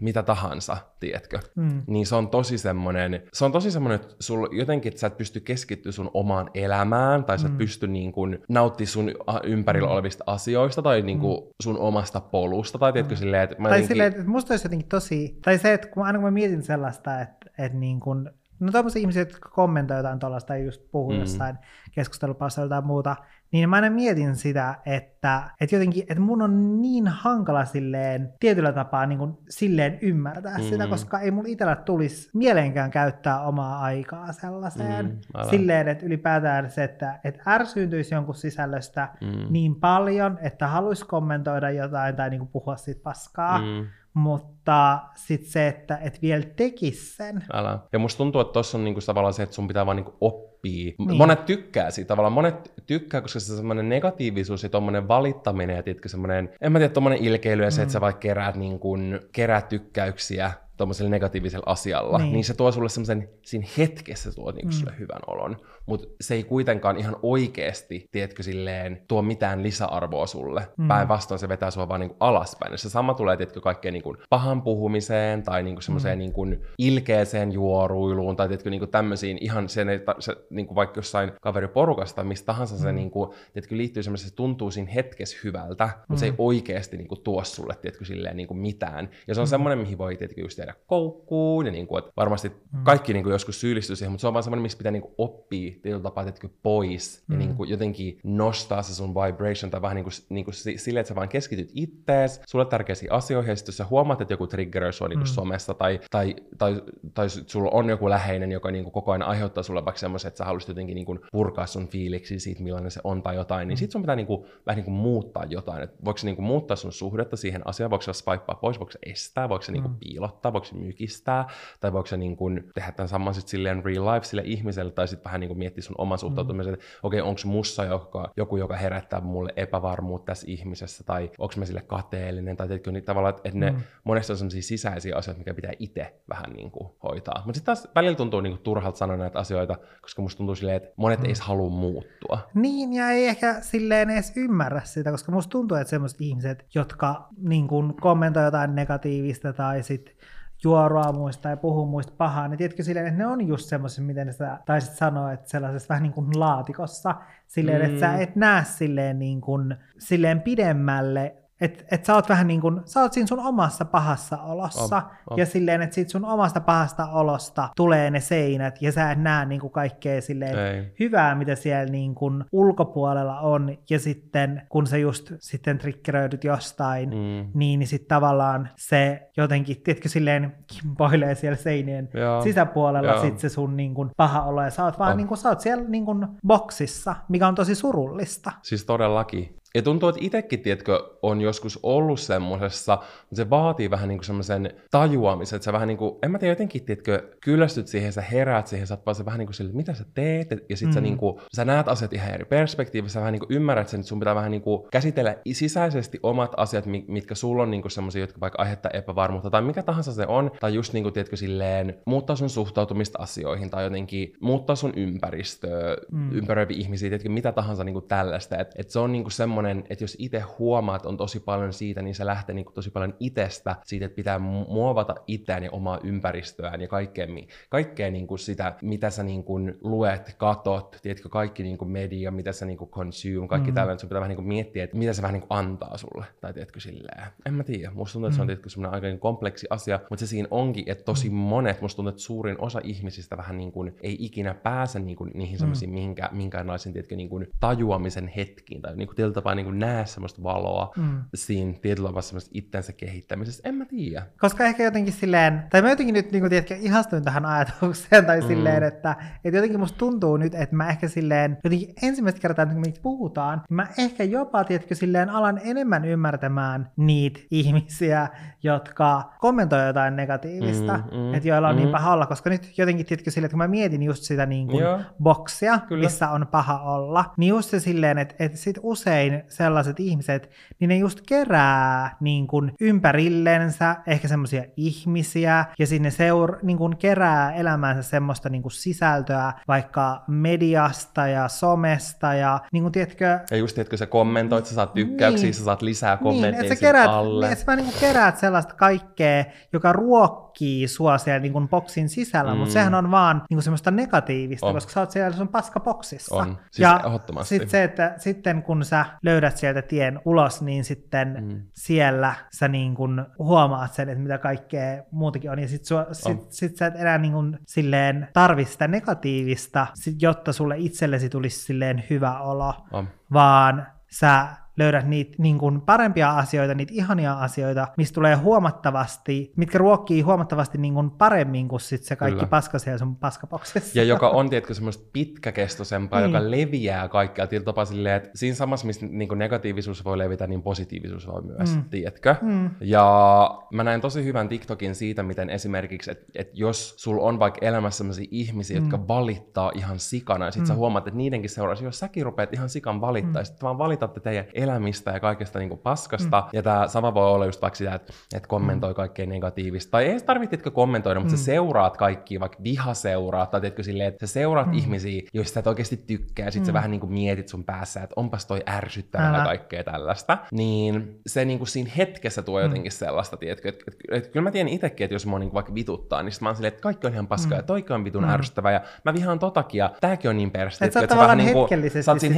[0.00, 1.38] mitä tahansa, tiedätkö?
[1.56, 1.82] Mm.
[1.86, 5.16] Niin se on tosi semmoinen, se on tosi semmoinen, että sul jotenkin, että sä et
[5.16, 7.58] pysty keskittyä sun omaan elämään, tai sä et Mm.
[7.58, 9.10] pysty niin kuin nauttimaan sun
[9.44, 9.92] ympärillä Mm.
[9.94, 13.18] olevista asioista, tai niin kuin sun omasta polusta, tai tiedätkö Mm.
[13.18, 13.88] silleen, että mä Tai jotenkin...
[13.88, 17.20] silleen, että musta olisi jotenkin tosi, tai se, että kun aina kun mä mietin sellaista,
[17.20, 21.14] että, että niin kun, no tommosia ihmisiä, jotka kommentoi jotain tuollaista just puhuu mm.
[21.16, 21.20] Mm.
[21.20, 21.58] jossain
[21.94, 23.16] keskustelupalstalla tai muuta,
[23.52, 28.72] niin mä aina mietin sitä, että, että jotenkin, että mun on niin hankala silleen tietyllä
[28.72, 30.64] tapaa niin kuin silleen ymmärtää mm.
[30.64, 35.06] sitä, koska ei mun itsellä tulisi mieleenkään käyttää omaa aikaa sellaiseen.
[35.06, 39.46] Mm, silleen, että ylipäätään se, että, että ärsyyntyisi jonkun sisällöstä Mm.
[39.52, 43.86] niin paljon, että haluaisi kommentoida jotain tai niin kuin puhua siitä paskaa, Mm.
[44.14, 47.44] Mutta sitten se, että et vielä tekisi sen.
[47.52, 47.78] Älä.
[47.92, 50.92] Ja musta tuntuu, että tossa on niinku tavallaan se, että sun pitää vaan niinku oppia.
[50.98, 51.16] Niin.
[51.16, 56.08] Monet tykkää siitä tavallaan, monet tykkää, koska se semmoinen negatiivisuus ja tommonen valittaminen ja tiedätkö
[56.08, 57.82] semmoinen, en mä tiedä, tommonen ilkeily ja se, Mm.
[57.82, 62.24] että sä vaikka keräät, niin kuin, keräät tykkäyksiä tuommoisella negatiivisella asialla, Niin.
[62.24, 64.72] niin, niin se tuo sulle semmoisen, siinä hetkessä se tuo niinku Mm.
[64.72, 70.60] sulle hyvän olon, mutta se ei kuitenkaan ihan oikeasti, tiedätkö silleen, tuo mitään lisäarvoa sulle.
[70.60, 70.82] Mm.
[70.84, 70.88] Mm.
[70.88, 72.72] Päinvastoin se vetää sua vaan niinku alaspäin.
[72.72, 76.22] Ja se sama tulee, tiedätkö, kaikkeen niinku pahan puhumiseen tai niinku semmoiseen Mm.
[76.22, 76.50] mm.
[76.50, 82.24] niinku ilkeeseen juoruiluun tai tiedätkö, niinku tämmöisiin ihan sen, että se, niinku vaikka jossain kaveriporukasta
[82.24, 82.96] mistä tahansa se Mm.
[82.96, 86.36] niinku, tiedätkö, liittyy semmoiseen, se tuntuu siinä hetkessä hyvältä, mutta se ei Mm.
[86.38, 89.10] oikeasti niinku tuo sulle, tiedätkö, silleen niinku mitään.
[89.28, 89.50] Ja se on Mm.
[89.50, 92.84] semmoinen, mihin voi, tiedätkö, just tehdä koukkuun ja niinku, että varmasti Mm.
[92.84, 96.02] kaikki niinku joskus syyllistyy siihen, mutta se on vaan semmoinen, missä pitää niinku oppia tietyllä
[96.02, 97.38] tapaa, tiedätkö, pois ja Mm.
[97.38, 101.28] niinku jotenkin nostaa se sun vibration tai vähän niinku, niinku si- silleen, että sä vaan
[101.28, 105.24] keskityt ittees, sulle tärkeisiin asioihin ja sitten jos sä huomaat, että joku triggeröi sua niinku
[105.24, 105.26] Mm.
[105.34, 106.82] somessa tai, tai, tai,
[107.14, 110.38] tai sit sulla on joku läheinen, joka niinku koko ajan aiheuttaa sulle vaikka semmoisen, että
[110.38, 113.78] sä haluaisit jotenkin niinku purkaa sun fiiliksi siitä, millainen se on tai jotain, niin Mm.
[113.78, 115.82] sit sun pitää niinku, vähän niinku muuttaa jotain.
[115.82, 118.98] Et voiko se niinku muuttaa sun suhdetta siihen asiaan, voiko se swipea pois, voiko se
[119.06, 119.96] estää, voiko se niinku Mm.
[120.00, 121.46] piilottaa, voiko se mykistää,
[121.80, 125.24] tai voiko se niinku tehdä tämän saman sit silleen real life sille ihmiselle, tai sitten
[125.24, 129.20] vähän niinku miettiä sun oman suhtautumisen, että okei, okay, onko mussa joka, joku, joka herättää
[129.20, 133.70] mulle epävarmuutta tässä ihmisessä, tai onko mä sille kateellinen, tai tiedätkö, niin tavallaan, että ne
[133.70, 133.76] Mm.
[134.04, 137.42] monesti on sellaisia sisäisiä asioita, mikä pitää itse vähän niinku hoitaa.
[137.44, 140.92] Mutta sitten taas välillä tuntuu niinku turhalta sanoa näitä asioita, koska musta tuntuu silleen, että
[140.96, 141.26] monet Mm.
[141.26, 142.38] ei halua muuttua.
[142.54, 147.28] Niin, ja ei ehkä silleen edes ymmärrä sitä, koska musta tuntuu, että semmoiset ihmiset, jotka
[147.38, 150.16] niin kun kommentoi jotain negatiivista tai sit
[150.64, 154.32] juorua muista ja puhuu muista pahaa, niin tiedätkö silleen, että ne on just semmoisia, miten
[154.32, 157.14] sä taisit sanoa, että sellaisessa vähän niin kuin laatikossa,
[157.46, 157.86] silleen, mm.
[157.86, 158.20] että sä Mm.
[158.22, 163.00] et näe silleen, niin kuin, silleen pidemmälle, että et sä oot vähän niin kuin, sä
[163.00, 165.38] oot siinä sun omassa pahassa olossa, On, on.
[165.38, 169.46] ja silleen, että siitä sun omasta pahasta olosta tulee ne seinät, ja sä et näe
[169.46, 170.94] niin kuin kaikkea silleen Ei.
[171.00, 177.08] hyvää, mitä siellä niin kuin ulkopuolella on, ja sitten kun sä just sitten triggeröidyt jostain,
[177.10, 177.50] Mm.
[177.54, 182.42] niin, niin sitten tavallaan se jotenkin, tiedätkö, silleen kimpoilee siellä seinien Joo.
[182.42, 183.20] sisäpuolella Joo.
[183.22, 185.16] sit se sun niin kuin, paha olo, ja sä oot vaan On.
[185.16, 188.52] niin kuin, sä oot siellä niin kuin, boksissa, mikä on tosi surullista.
[188.62, 189.56] Siis todellakin.
[189.74, 194.26] Ja tuntuu, että itsekin, tiedätkö, on joskus ollut semmosessa, mutta se vaatii vähän niin kuin
[194.26, 198.22] semmoisen tajuamisen, että sä vähän niin kuin, en mä tiedä, jotenkin, tiedätkö, kyllästyt siihen, sä
[198.22, 200.64] heräät siihen, sä oot vaan se vähän niin kuin sille, että mitä sä teet, et-
[200.70, 200.92] ja sit mm.
[200.92, 204.00] sä niin kuin, sä näet asiat ihan eri perspektiivissä, sä vähän niin kuin ymmärrät sen,
[204.00, 207.82] että sun pitää vähän niin kuin käsitellä sisäisesti omat asiat, mi- mitkä sulla on niin
[207.82, 211.12] kuin semmoisia, jotka vaikka aiheuttaa epävarmuutta, tai mikä tahansa se on, tai just niin kuin,
[211.12, 216.32] tiedätkö, silleen, muuttaa sun suhtautumista asioihin, tai jotenkin muuttaa sun ympäristöä, mm.
[216.32, 219.61] ympäröiviä ihmisiä, tiedätkö, mitä tahansa niin kuin tällaista, että et se on niin kuin semmoinen,
[219.66, 222.90] että jos itse huomaat, että on tosi paljon siitä, niin se lähtee niin kuin tosi
[222.90, 227.26] paljon itsestä, siitä, että pitää mu- muovata itseään ja omaa ympäristöään ja kaikkea,
[227.68, 232.30] kaikkea niin kuin sitä, mitä sä niin kuin luet, katot, tiedätkö, kaikki niin kuin media,
[232.30, 233.74] mitä sä niin kuin consume, kaikki mm.
[233.74, 236.24] tällainen, sun pitää vähän niin kuin miettiä, että mitä se vähän niin kuin antaa sulle,
[236.40, 239.18] tai tiedätkö, silleen, en mä tiedä, musta tuntuu, että se on tiedätkö, semmoinen aika niin
[239.18, 243.36] kompleksi asia, mutta se siinä onkin, että tosi monet, musta tuntuu, että suurin osa ihmisistä
[243.36, 247.46] vähän niin kuin ei ikinä pääse niin kuin niihin semmoisiin minkä, minkäänlaisiin, tiedätkö, niin kuin
[247.60, 251.24] tajuamisen hetkiin, tai niin kuin tietyllä tapaa niin kuin näe semmoista valoa mm.
[251.34, 254.26] siinä tietyllä tavalla semmoista itsensä kehittämisessä, en mä tiedä.
[254.40, 258.40] Koska ehkä jotenkin silleen, tai mä jotenkin nyt niin kuin, tiedätkö, ihastuin tähän ajatukseen, tai
[258.40, 258.46] mm.
[258.46, 262.80] silleen, että, että jotenkin musta tuntuu nyt, että mä ehkä silleen, jotenkin ensimmäistä kertaa, kun
[262.80, 268.28] me puhutaan, niin mä ehkä jopa, tiedätkö, silleen alan enemmän ymmärtämään niitä ihmisiä,
[268.62, 271.78] jotka kommentoi jotain negatiivista, Mm, mm, että joilla on mm.
[271.78, 271.84] mm.
[271.84, 274.68] niin paha olla, koska nyt jotenkin, tiedätkö, silleen, että kun mä mietin just sitä niin
[274.68, 274.84] kuin
[275.22, 276.04] boksia, Kyllä.
[276.04, 280.50] missä on paha olla, niin just se silleen, että, että sit usein sellaiset ihmiset,
[280.80, 286.96] niin ne just kerää niin kuin ympärillensä ehkä semmoisia ihmisiä, ja sinne seur, niin kuin
[286.96, 293.56] kerää elämäänsä semmoista niin kuin sisältöä vaikka mediasta ja somesta, ja niin kuin tiedätkö, Ja
[293.56, 295.54] just, kun sä kommentoit, sä saat tykkäyksiä, Niin.
[295.54, 297.46] sä saat lisää niin, kommentteja että sä keräät, alle.
[297.46, 300.51] niin, että sä niin keräät sellaista kaikkea, joka ruokkii
[300.86, 302.58] sua siellä niin kuin boksin sisällä, mm.
[302.58, 304.74] Mutta sehän on vaan niin kuin semmoista negatiivista, On.
[304.74, 306.34] koska sä oot siellä sun paskaboksissa.
[306.34, 306.58] On.
[306.70, 307.00] Siis ja
[307.42, 311.62] sitten se, että sitten kun sä löydät sieltä tien ulos, niin sitten mm.
[311.74, 316.52] siellä sä niin kuin huomaat sen, että mitä kaikkea muutakin on, ja sit, sua, sit,
[316.52, 321.58] sit sä et enää niin kuin silleen tarvi sitä negatiivista, sit, jotta sulle itsellesi tulisi
[321.58, 323.08] silleen hyvä olo, On.
[323.32, 329.78] vaan sä löydät niitä niin kuin parempia asioita, niitä ihania asioita, mistä tulee huomattavasti, mitkä
[329.78, 332.46] ruokkii huomattavasti niin kuin paremmin kuin sit se kaikki Kyllä.
[332.46, 333.98] paska siellä sun paskaboksessa.
[333.98, 336.32] Ja joka on, tiedätkö, semmoista pitkäkestoisempaa, Niin.
[336.32, 340.62] joka leviää kaikkea tietyllä tapaa silleen, että siinä samassa, missä niin negatiivisuus voi levitä, niin
[340.62, 341.84] positiivisuus voi myös, mm.
[341.90, 342.34] tiedätkö?
[342.42, 342.70] Mm.
[342.80, 347.66] Ja mä näin tosi hyvän TikTokin siitä, miten esimerkiksi, että et jos sul on vaikka
[347.66, 348.84] elämässä sellaisia ihmisiä, mm.
[348.84, 350.66] jotka valittaa ihan sikana, ja sit mm.
[350.66, 353.38] sä huomaat, että niidenkin seurauksena, jos säkin rupeat ihan sikan valittaa, mm.
[353.38, 356.48] ja sit vaan valitatte teidän elämistä ja kaikesta niin paskasta, mm.
[356.52, 360.20] ja tämä sama voi olla just vaikka sitä, että et kommentoi kaikkea negatiivista, tai ei
[360.20, 361.38] tarvitse kommentoida, mutta mm.
[361.38, 364.72] sä seuraat kaikkia, vaikka vihaseuraat, tai tiedätkö silleen, että sä seuraat mm.
[364.72, 366.66] ihmisiä, joista sä et oikeasti tykkää, ja sit mm.
[366.66, 371.20] sä vähän niin kuin mietit sun päässä, että onpas toi ärsyttävää ja kaikkea tällaista, niin
[371.26, 374.72] se niin kuin siinä hetkessä tuo jotenkin sellaista, tiedätkö, että et, et, kyllä mä tiedän
[374.72, 377.12] itsekin, että jos mua niin vaikka vituttaa, niin sit mä oon silleen, että kaikki on
[377.12, 380.50] ihan paskaa, ja toikin on vitun ärsyttävää, ja mä vihaan totakin, ja tääkin on niin
[380.50, 382.34] perste, Et sä oot että tavallaan niinku- hetkellisesti siinä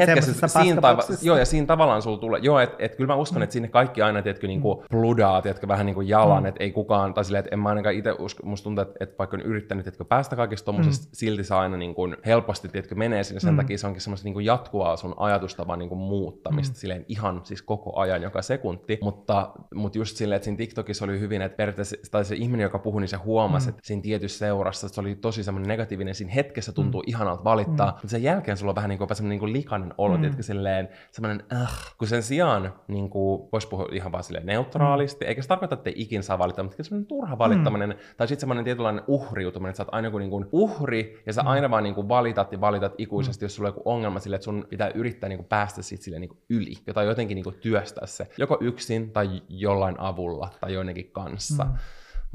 [0.49, 0.83] siinä
[1.23, 4.03] joo, ja siinä tavallaan sulla tulee, joo, että et, kyllä mä uskon, että sinne kaikki
[4.03, 6.47] aina, tiedätkö, niinku pludaa, tiedätkö, vähän niin kuin jalan, mm.
[6.47, 9.15] että ei kukaan, tai silleen, että en mä ainakaan itse usko, musta tuntuu, että, että
[9.19, 11.11] vaikka on yrittänyt, tiedätkö, päästä kaikesta tommosesta, mm.
[11.13, 13.57] silti saa aina niin kuin helposti, tiedätkö, menee sinne, sen mm.
[13.57, 16.77] takia se onkin semmoista niin kuin jatkuvaa sun ajatustavan niin kuin muuttamista, mm.
[16.77, 21.21] silleen ihan siis koko ajan, joka sekunti, mutta, mutta just silleen, että siinä TikTokissa oli
[21.21, 23.71] hyvin, että periaatteessa tai se ihminen, joka puhui, niin se huomasi, mm.
[23.71, 27.09] että siinä tietyssä seurassa että se oli tosi semmoinen negatiivinen, siinä hetkessä tuntuu mm.
[27.09, 27.95] ihanalta valittaa, mm.
[27.95, 30.21] mutta sen jälkeen sulla on vähän niin kuin semmoinen niin kuin likainen olo, mm.
[30.21, 35.25] tiedätkö, silleen semmoinen, äh, kun sen sijaan niin kuin, voisi puhua ihan vaan silleen neutraalisti,
[35.25, 35.29] mm.
[35.29, 37.97] eikä se tarkoita, että ikin saa valittaa, mutta semmoinen turha valittaminen, mm.
[38.17, 41.43] tai sitten semmoinen tietynlainen uhriutuminen, että sä oot aina kuin, niin kuin uhri, ja sä
[41.43, 41.49] mm.
[41.49, 43.47] aina vaan niin kuin valitat ja valitat ikuisesti, mm.
[43.47, 46.21] jos sulla on joku ongelma sille, että sun pitää yrittää niin kuin päästä siitä silleen
[46.21, 50.75] niin kuin yli, jotain jotenkin niin kuin työstää se, joko yksin tai jollain avulla tai
[50.75, 51.65] joidenkin kanssa.
[51.65, 51.73] Mm.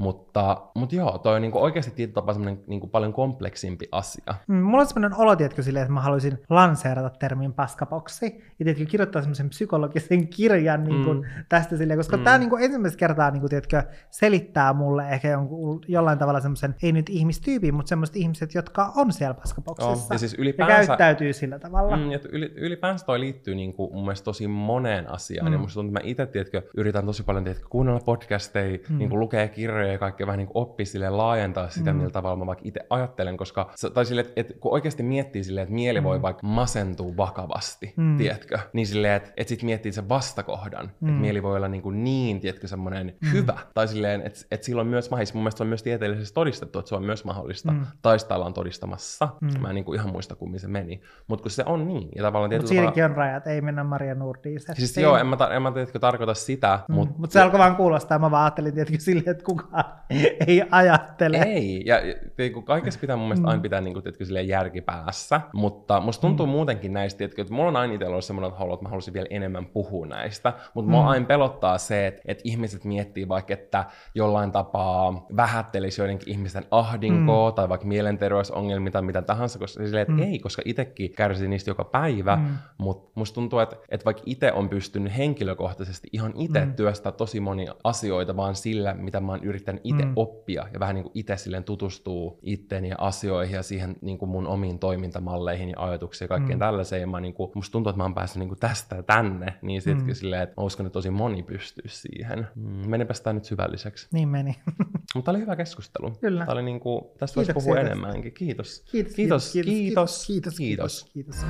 [0.00, 4.34] Mutta, mutta joo, toi on niinku oikeasti tietyllä tapaa semmoinen niinku paljon kompleksimpi asia.
[4.48, 8.26] Mm, mulla on semmoinen olo, tiedätkö, silleen, että mä haluaisin lanseerata termin paskaboksi.
[8.58, 11.24] Ja tiedätkö, kirjoittaa semmoisen psykologisen kirjan niin kuin, mm.
[11.48, 12.24] tästä silleen, koska mm.
[12.24, 16.74] tämä niin kuin, ensimmäistä kertaa niin kuin, tiedätkö, selittää mulle ehkä jonkun, jollain tavalla semmoisen,
[16.82, 20.14] ei nyt ihmistyypin, mutta semmoiset ihmiset, jotka on siellä paskaboksissa.
[20.14, 21.96] Ja siis ja ylipäänsä, käyttäytyy sillä tavalla.
[21.96, 25.46] Mm, ja yli, ylipäänsä toi liittyy niinku, mun mielestä tosi moneen asiaan.
[25.46, 25.52] Mm.
[25.52, 28.98] Ja musta tuntuu, että mä itse tiedätkö, yritän tosi paljon tiedätkö, kuunnella podcasteja, mm.
[28.98, 31.96] niinku, lukea kirjoja ja kaikkea vähän niinku, oppia silleen, laajentaa sitä, mm.
[31.96, 33.36] millä tavalla mä vaikka itse ajattelen.
[33.36, 37.94] Koska, tai silleen, että, että kun oikeasti miettii silleen, että mieli voi vaikka masentua vakavasti,
[37.96, 38.16] Mm.
[38.16, 38.58] tiedätkö?
[38.72, 40.90] Niin silleen, että, että sit miettii sen vastakohdan.
[41.00, 41.08] Mm.
[41.08, 43.58] Että mieli voi olla niinku niin, tiedätkö, semmoinen hyvä.
[43.74, 45.36] Tai silleen, että, että silloin myös mahdollista.
[45.36, 47.72] Mun mielestä se on myös tieteellisesti todistettu, että se on myös mahdollista.
[47.72, 47.86] Mm.
[48.02, 49.28] Taistaillaan todistamassa.
[49.40, 49.60] Mm.
[49.60, 51.00] Mä en niinku ihan muista, kummin se meni.
[51.26, 52.82] Mutta kun se on niin, ja tavallaan tietyllä tavalla...
[52.82, 54.60] siinäkin on rajat, ei mennä Maria Nurdiin.
[54.72, 57.14] Siis joo, en mä, tar- en mä tiedätkö, tarkoita sitä, Mm, mutta...
[57.18, 59.79] Mutta se alkoi vaan kuulostaa, mä vaan ajattelin tietenkin silleen, että kukaan
[60.46, 61.36] ei ajattele.
[61.36, 62.00] Ei, ja
[62.36, 66.00] tiedätkö, kun kaikessa pitää mun mielestä aina pitää niin kuin, tiedätkö, silleen järki päässä, mutta
[66.00, 66.52] musta tuntuu mm.
[66.52, 69.14] muutenkin näistä, tiedätkö, että mulla on aina itsellä ollut semmoinen että haluan, että mä haluaisin
[69.14, 70.90] vielä enemmän puhua näistä, mutta mm.
[70.90, 76.64] mua aina pelottaa se, että, että ihmiset miettii vaikka, että jollain tapaa vähättelisi joidenkin ihmisten
[76.70, 77.54] ahdinkoa mm.
[77.54, 80.22] tai vaikka mielenterveysongelmia tai mitä tahansa, koska silleen, että mm.
[80.22, 82.46] ei, koska itsekin kärsii niistä joka päivä, mm.
[82.78, 86.74] mutta musta tuntuu, että, että vaikka itse on pystynyt henkilökohtaisesti ihan itse mm.
[86.74, 90.12] työstää tosi monia asioita vaan sillä, mitä mä oon yrittänyt itse mm.
[90.16, 94.28] oppia ja vähän niin kuin itse silleen tutustuu itteeni ja asioihin ja siihen niin kuin
[94.28, 96.60] mun omiin toimintamalleihin ja ajatuksiin ja kaikkeen mm.
[96.60, 97.00] tällaiseen.
[97.00, 99.82] Ja mä niin kuin, musta tuntuu, että mä oon päässyt niin kuin tästä tänne, niin
[99.82, 100.18] sittenkin mm.
[100.18, 102.48] silleen, että mä uskon, että tosi moni pystyy siihen.
[102.54, 104.08] Mm, menipä tää nyt syvälliseksi.
[104.12, 104.56] Niin meni.
[105.14, 106.10] Mutta oli hyvä keskustelu.
[106.20, 106.44] Kyllä.
[106.44, 107.86] Tää oli niin kuin, tästä voisi puhua tästä.
[107.86, 108.32] enemmänkin.
[108.32, 108.84] Kiitos.
[108.92, 109.52] Kiitos, Kiitos.
[109.52, 110.26] kiitos, Kiitos.
[110.26, 111.44] kiitos, kiitos, kiitos.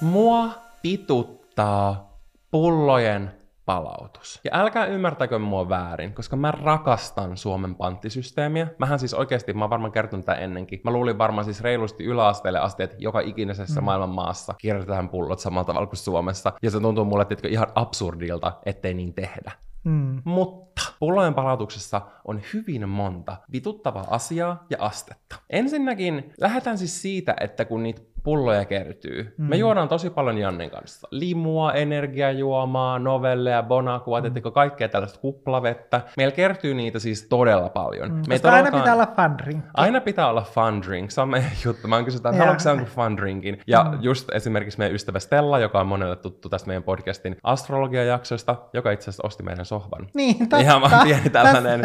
[0.00, 2.18] Mua pituttaa
[2.50, 3.30] pullojen
[3.66, 4.40] palautus.
[4.44, 8.66] Ja älkää ymmärtäkö mua väärin, koska mä rakastan Suomen panttisysteemiä.
[8.78, 10.80] Mähän siis oikeasti, mä oon varmaan kertonut tätä ennenkin.
[10.84, 13.84] Mä luulin varmaan siis reilusti yläasteelle asti, että joka ikisessä mm.
[13.84, 16.52] maailman maassa kierretään pullot samalla tavalla kuin Suomessa.
[16.62, 19.52] Ja se tuntuu mulle tiedätkö, ihan absurdilta, ettei niin tehdä.
[19.84, 20.22] Mm.
[20.24, 25.36] Mutta pullojen palautuksessa on hyvin monta vituttavaa asiaa ja astetta.
[25.50, 29.34] Ensinnäkin lähdetään siis siitä, että kun niitä pulloja kertyy.
[29.38, 29.44] Mm.
[29.44, 31.08] Me juodaan tosi paljon Jannen kanssa.
[31.10, 34.52] Limua, energiajuomaa, novelleja, bonakua, mm.
[34.54, 36.00] kaikkea tällaista kuplavettä.
[36.16, 38.10] Meillä kertyy niitä siis todella paljon.
[38.10, 38.22] Mm.
[38.28, 39.64] Me Koska aina todellakaan- pitää olla fun drink.
[39.74, 41.10] Aina pitää olla fun drink.
[41.10, 41.88] Se on meidän juttu.
[41.88, 42.04] Mä Joo.
[42.38, 43.60] haluatko sä fun drinkin?
[43.66, 43.98] Ja mm.
[44.00, 49.04] just esimerkiksi meidän ystävä Stella, joka on monelle tuttu tästä meidän podcastin astrologiajaksosta, joka itse
[49.04, 50.06] asiassa osti meidän sohvan.
[50.14, 50.58] Niin, totta.
[50.58, 51.80] Ihan vaan pieni tällainen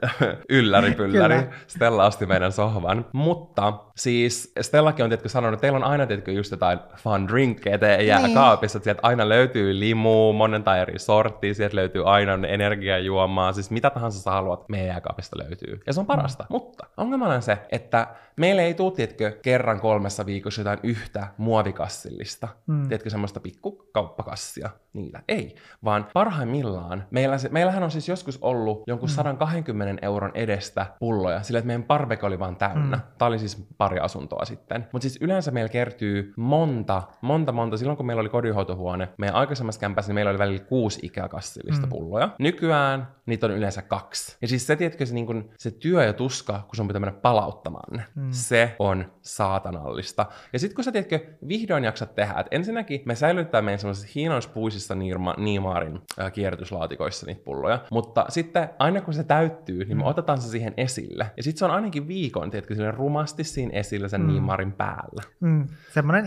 [0.48, 1.36] ylläripylläri.
[1.66, 3.06] Stella osti meidän sohvan.
[3.12, 7.78] Mutta siis Stellakin on tietenkin sanonut, että teillä on aina tietenkin just jotain fun drinkkeja
[7.78, 13.70] teidän jääkaapissa, että sieltä aina löytyy limu, monenta eri sorttia, sieltä löytyy aina energiajuomaa, siis
[13.70, 15.80] mitä tahansa sä haluat, meidän jääkaapista löytyy.
[15.86, 16.42] Ja se on parasta.
[16.42, 16.46] Mm.
[16.50, 22.48] Mutta ongelmana on se, että meille ei tule, tiedätkö, kerran kolmessa viikossa jotain yhtä muovikassillista,
[22.66, 22.82] mm.
[22.82, 25.22] tiedätkö, semmoista pikkukauppakassia, niitä.
[25.28, 31.42] Ei, vaan parhaimmillaan, meillä se, meillähän on siis joskus ollut jonkun 120 euron edestä pulloja,
[31.42, 32.96] sillä että meidän parveke oli vaan täynnä.
[32.96, 33.02] Mm.
[33.18, 34.86] Tämä oli siis pari asuntoa sitten.
[34.92, 37.76] Mutta siis yleensä meillä kertyy monta, monta, monta.
[37.76, 41.90] Silloin kun meillä oli kodinhoitohuone, meidän aikaisemmassa kämpässä, niin meillä oli välillä kuusi ikäkassillista mm.
[41.90, 42.30] pulloja.
[42.38, 44.36] Nykyään niitä on yleensä kaksi.
[44.42, 47.20] Ja siis se, tiedätkö, se, niin kun, se työ ja tuska, kun sun pitää mennä
[47.20, 48.23] palauttamaan ne, mm.
[48.30, 50.26] Se on saatanallista.
[50.52, 54.94] Ja sitten kun sä, tiedätkö, vihdoin jaksat tehdä, että ensinnäkin me säilyttää meidän semmoisissa hienoispuisissa
[54.94, 60.40] niirma, Niimaarin äh, kierrätyslaatikoissa niitä pulloja, mutta sitten aina kun se täyttyy, niin me otetaan
[60.40, 61.30] se siihen esille.
[61.36, 64.26] Ja sitten se on ainakin viikon, tiedätkö, sille rumasti siinä esillä sen mm.
[64.26, 65.22] Niimaarin päällä.
[65.40, 65.68] Mm.
[65.92, 66.26] Semmoinen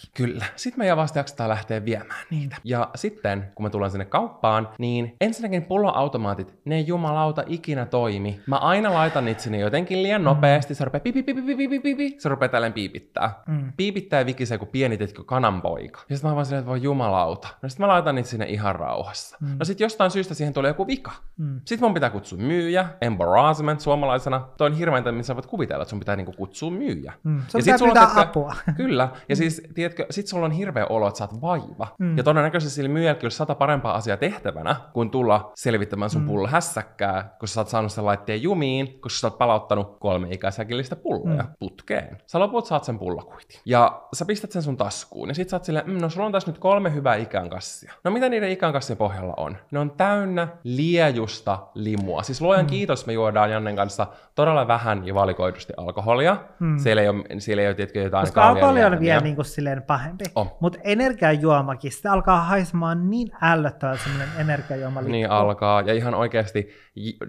[0.00, 0.22] Ikea-säkki.
[0.22, 0.44] Kyllä.
[0.56, 2.56] Sitten me ja vasta jaksetaan lähteä viemään niitä.
[2.64, 8.40] Ja sitten, kun me tullaan sinne kauppaan, niin ensinnäkin pulloautomaatit, ne ei jumalauta ikinä toimi.
[8.46, 12.16] Mä aina laitan niitä sinne jotenkin liian nopeasti, se rupeaa pipi, pipi, pipi, pipi, pipi,
[12.18, 13.42] se rupeaa tälleen piipittää.
[13.46, 13.72] Mm.
[13.76, 16.00] Piipittää vikisee kuin pieni, tiedätkö, kananpoika.
[16.08, 17.48] Ja sitten mä vaan silleen, että voi jumalauta.
[17.62, 19.36] No sitten mä laitan niitä sinne ihan rauhassa.
[19.40, 19.56] Mm.
[19.58, 21.12] No sitten jostain syystä siihen tulee joku vika.
[21.36, 21.60] Mm.
[21.64, 24.48] Sitten mun pitää kutsua myyjä, embarrassment suomalaisena.
[24.56, 27.12] Toi on hirveäntä, missä voit kuvitella, että sun pitää niinku kutsua myyjä.
[27.22, 27.42] Mm.
[27.48, 28.54] Sun Ja sit pitää sulla on, apua.
[28.76, 29.08] Kyllä.
[29.28, 31.86] Ja siis, tiedätkö, sit sulla on hirveä olo, että sä oot vaiva.
[31.98, 32.16] Mm.
[32.16, 36.28] Ja todennäköisesti sillä myyjälläkin olisi sata parempaa asiaa tehtävänä, kuin tulla selvittämään sun mm.
[36.28, 40.96] pullo hässäkkää, koska sä oot saanut sen laitteen jumiin, koska sä oot palauttanut kolme ikäisäkillistä
[40.96, 41.48] pulloja mm.
[41.58, 42.18] putkeen.
[42.26, 43.60] Sä loput saat sen pullokuitin.
[43.64, 45.28] Ja sä pistät sen sun taskuun.
[45.28, 47.92] Ja sit sä oot silleen, mm, no sulla on tässä nyt kolme hyvää ikään kassia.
[48.04, 49.56] No mitä niiden ikään kassien pohjalla on?
[49.70, 52.22] Ne on täynnä liejusta limua.
[52.22, 52.70] Siis luojan mm.
[52.70, 56.36] kiitos, me juodaan Jannen kanssa todella vähän ja valikoidusti alkoholia.
[56.58, 56.78] Mm.
[56.78, 59.79] Siellä ei ole, siellä ei ole tietenkin jotain Koska alkoholi on vielä niin kuin silleen
[59.80, 60.24] silleen pahempi.
[60.60, 65.80] Mutta energiajuomakin, se alkaa haisemaan niin ällöttävältä semmoinen energiajuoma Niin alkaa.
[65.80, 66.68] Ja ihan oikeasti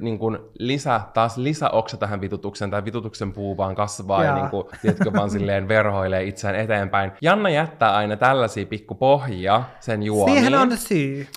[0.01, 2.71] niin kuin lisä, taas lisäoksa tähän vitutukseen.
[2.71, 7.11] Tämä vitutuksen puu vaan kasvaa ja, ja niin kuin, tiedätkö, vaan silleen verhoilee itseään eteenpäin.
[7.21, 10.37] Janna jättää aina tällaisia pikkupohjia sen juomiin.
[10.37, 11.27] Siihen on syy.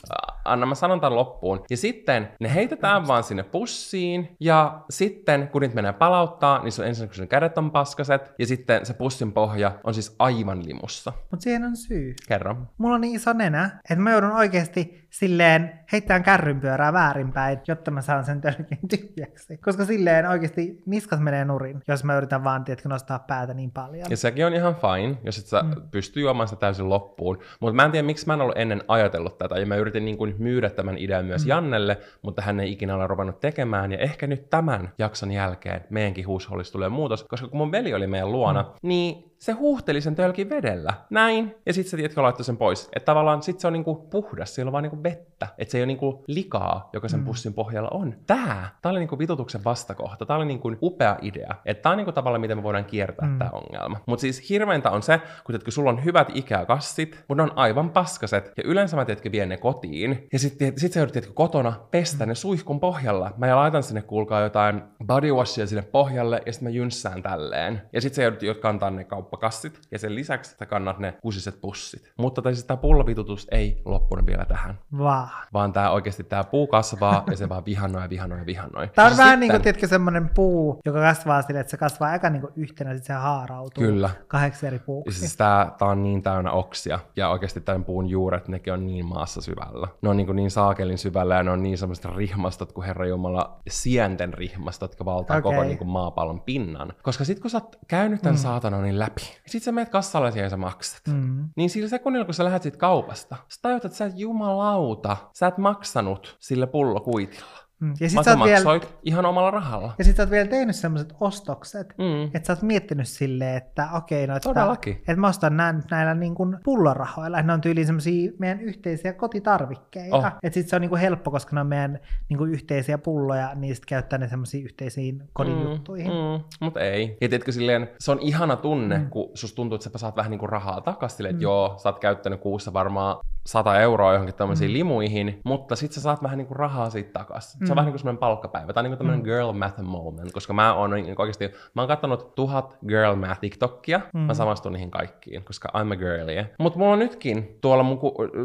[0.44, 1.64] Anna mä sanon tämän loppuun.
[1.70, 4.36] Ja sitten ne heitetään vaan sinne pussiin.
[4.40, 8.32] Ja sitten kun niitä menee palauttaa, niin se on ensin kun sen kädet on paskaset.
[8.38, 11.12] Ja sitten se pussin pohja on siis aivan limussa.
[11.30, 12.14] Mutta siihen on syy.
[12.28, 12.56] Kerro.
[12.78, 18.02] Mulla on niin iso nenä, että mä joudun oikeasti silleen heittämään kärrynpyörää väärinpäin, jotta mä
[18.02, 19.56] saan sen tölkin tyhjäksi.
[19.56, 24.06] Koska silleen oikeasti niskas menee nurin, jos mä yritän vaan, tiedätkö, nostaa päätä niin paljon.
[24.10, 25.88] Ja sekin on ihan fine, jos et sä mm.
[25.90, 27.38] pysty juomaan sitä täysin loppuun.
[27.60, 29.58] Mutta mä en tiedä, miksi mä en ollut ennen ajatellut tätä.
[29.58, 31.48] Ja mä yritin niin kuin myydä tämän idean myös mm.
[31.48, 33.92] Jannelle, mutta hän ei ikinä ole ruvennut tekemään.
[33.92, 38.06] Ja ehkä nyt tämän jakson jälkeen meidänkin huushollissa tulee muutos, koska kun mun veli oli
[38.06, 38.68] meidän luona, mm.
[38.82, 40.94] niin se huuhteli sen tölkin vedellä.
[41.10, 41.54] Näin.
[41.66, 42.88] Ja sitten se, tiedätkö, laittoi sen pois.
[42.92, 45.48] Että tavallaan sit se on niinku puhdas, siellä on vaan niinku vettä.
[45.58, 47.26] Että se ei ole niinku likaa, joka sen mm.
[47.26, 48.14] pussin pohjalla on.
[48.26, 50.26] Tää, tää oli niinku vitutuksen vastakohta.
[50.26, 51.54] Tää oli niinku upea idea.
[51.66, 53.38] Että tää on niinku tavallaan, miten me voidaan kiertää mm.
[53.38, 54.00] tämä ongelma.
[54.06, 57.90] Mutta siis hirveintä on se, kun tiedätkö, sulla on hyvät Ikea-kassit, mutta ne on aivan
[57.90, 58.52] paskaset.
[58.56, 60.28] Ja yleensä mä tiedätkö, vien ne kotiin.
[60.32, 62.28] Ja sitten sit sä joudut, tiedätkö, kotona pestä mm.
[62.28, 63.30] ne suihkun pohjalla.
[63.36, 67.82] Mä laitan sinne, kuulkaa, jotain bodywashia sinne pohjalle, ja sitten mä jynssään tälleen.
[67.92, 71.60] Ja sitten sä joudut kantaa ne kauppa kauppakassit ja sen lisäksi sä kannat ne kusiset
[71.60, 72.12] pussit.
[72.16, 74.78] Mutta tai siis tämä pullovitutus ei loppunut vielä tähän.
[74.98, 75.28] Vaan.
[75.52, 78.88] Vaan tämä oikeasti tämä puu kasvaa ja se vaan vihannoi ja vihannoi ja vihannoi.
[78.88, 79.40] Tämä on ja vähän sitten...
[79.40, 82.94] niin kuin, tiedätkö, semmoinen puu, joka kasvaa sille, että se kasvaa eka niin kuin yhtenä,
[82.94, 84.10] sitten se haarautuu Kyllä.
[84.28, 85.18] kahdeksi eri puuksi.
[85.18, 89.06] siis tämä, tämä on niin täynnä oksia ja oikeasti tämän puun juuret, nekin on niin
[89.06, 89.88] maassa syvällä.
[90.02, 93.06] Ne on niin, kuin niin saakelin syvällä ja ne on niin semmoista rihmastot kuin Herra
[93.06, 95.52] Jumala sienten rihmastot, jotka valtaa okay.
[95.52, 96.92] koko niin kuin maapallon pinnan.
[97.02, 98.42] Koska sitten kun sä oot käynyt tämän mm.
[98.42, 101.02] saatanonin läpi, sitten sä menet kassalle ja sä maksat.
[101.08, 101.48] Mm.
[101.56, 105.46] Niin sillä sekunnilla, kun sä lähdet siitä kaupasta, sä tajut, että sä et jumalauta, sä
[105.46, 107.63] et maksanut sille pullokuitilla.
[107.80, 107.94] Mm.
[108.00, 108.96] Ja sit sä maksoit vielä...
[109.04, 109.94] ihan omalla rahalla.
[109.98, 112.24] Ja sit sä oot vielä tehnyt sellaiset ostokset, mm.
[112.24, 114.50] että sä oot miettinyt silleen, että okei, no että,
[114.98, 117.42] että mä ostan nää, näillä niin kuin pullorahoilla.
[117.42, 120.16] Ne on tyyliin semmosia meidän yhteisiä kotitarvikkeita.
[120.16, 120.26] Oh.
[120.26, 123.54] Että sit se on niin kuin helppo, koska ne on meidän niin kuin yhteisiä pulloja,
[123.54, 126.06] niin sit käyttää ne semmoisiin yhteisiin kodin mm, juttuihin.
[126.06, 127.18] Mm, mutta ei.
[127.20, 129.10] Ja tiedätkö silleen, se on ihana tunne, mm.
[129.10, 131.42] kun sus tuntuu, että sä saat vähän niin kuin rahaa takaisin, silleen, että mm.
[131.42, 134.72] joo, sä oot käyttänyt kuussa varmaan 100 euroa johonkin tämmöisiin mm.
[134.72, 137.63] limuihin, mutta sit sä saat vähän niin kuin rahaa siitä takaisin.
[137.64, 137.66] Mm.
[137.66, 138.72] Se on vähän niin kuin semmoinen palkkapäivä.
[138.72, 139.24] Tai niin kuin tämmöinen mm.
[139.24, 144.00] girl math moment, koska mä oon niin oikeasti, mä oon katsonut tuhat girl math TikTokia,
[144.14, 144.20] mm.
[144.20, 146.50] mä samastun niihin kaikkiin, koska I'm a girlie.
[146.58, 147.98] Mutta mulla on nytkin tuolla, mun,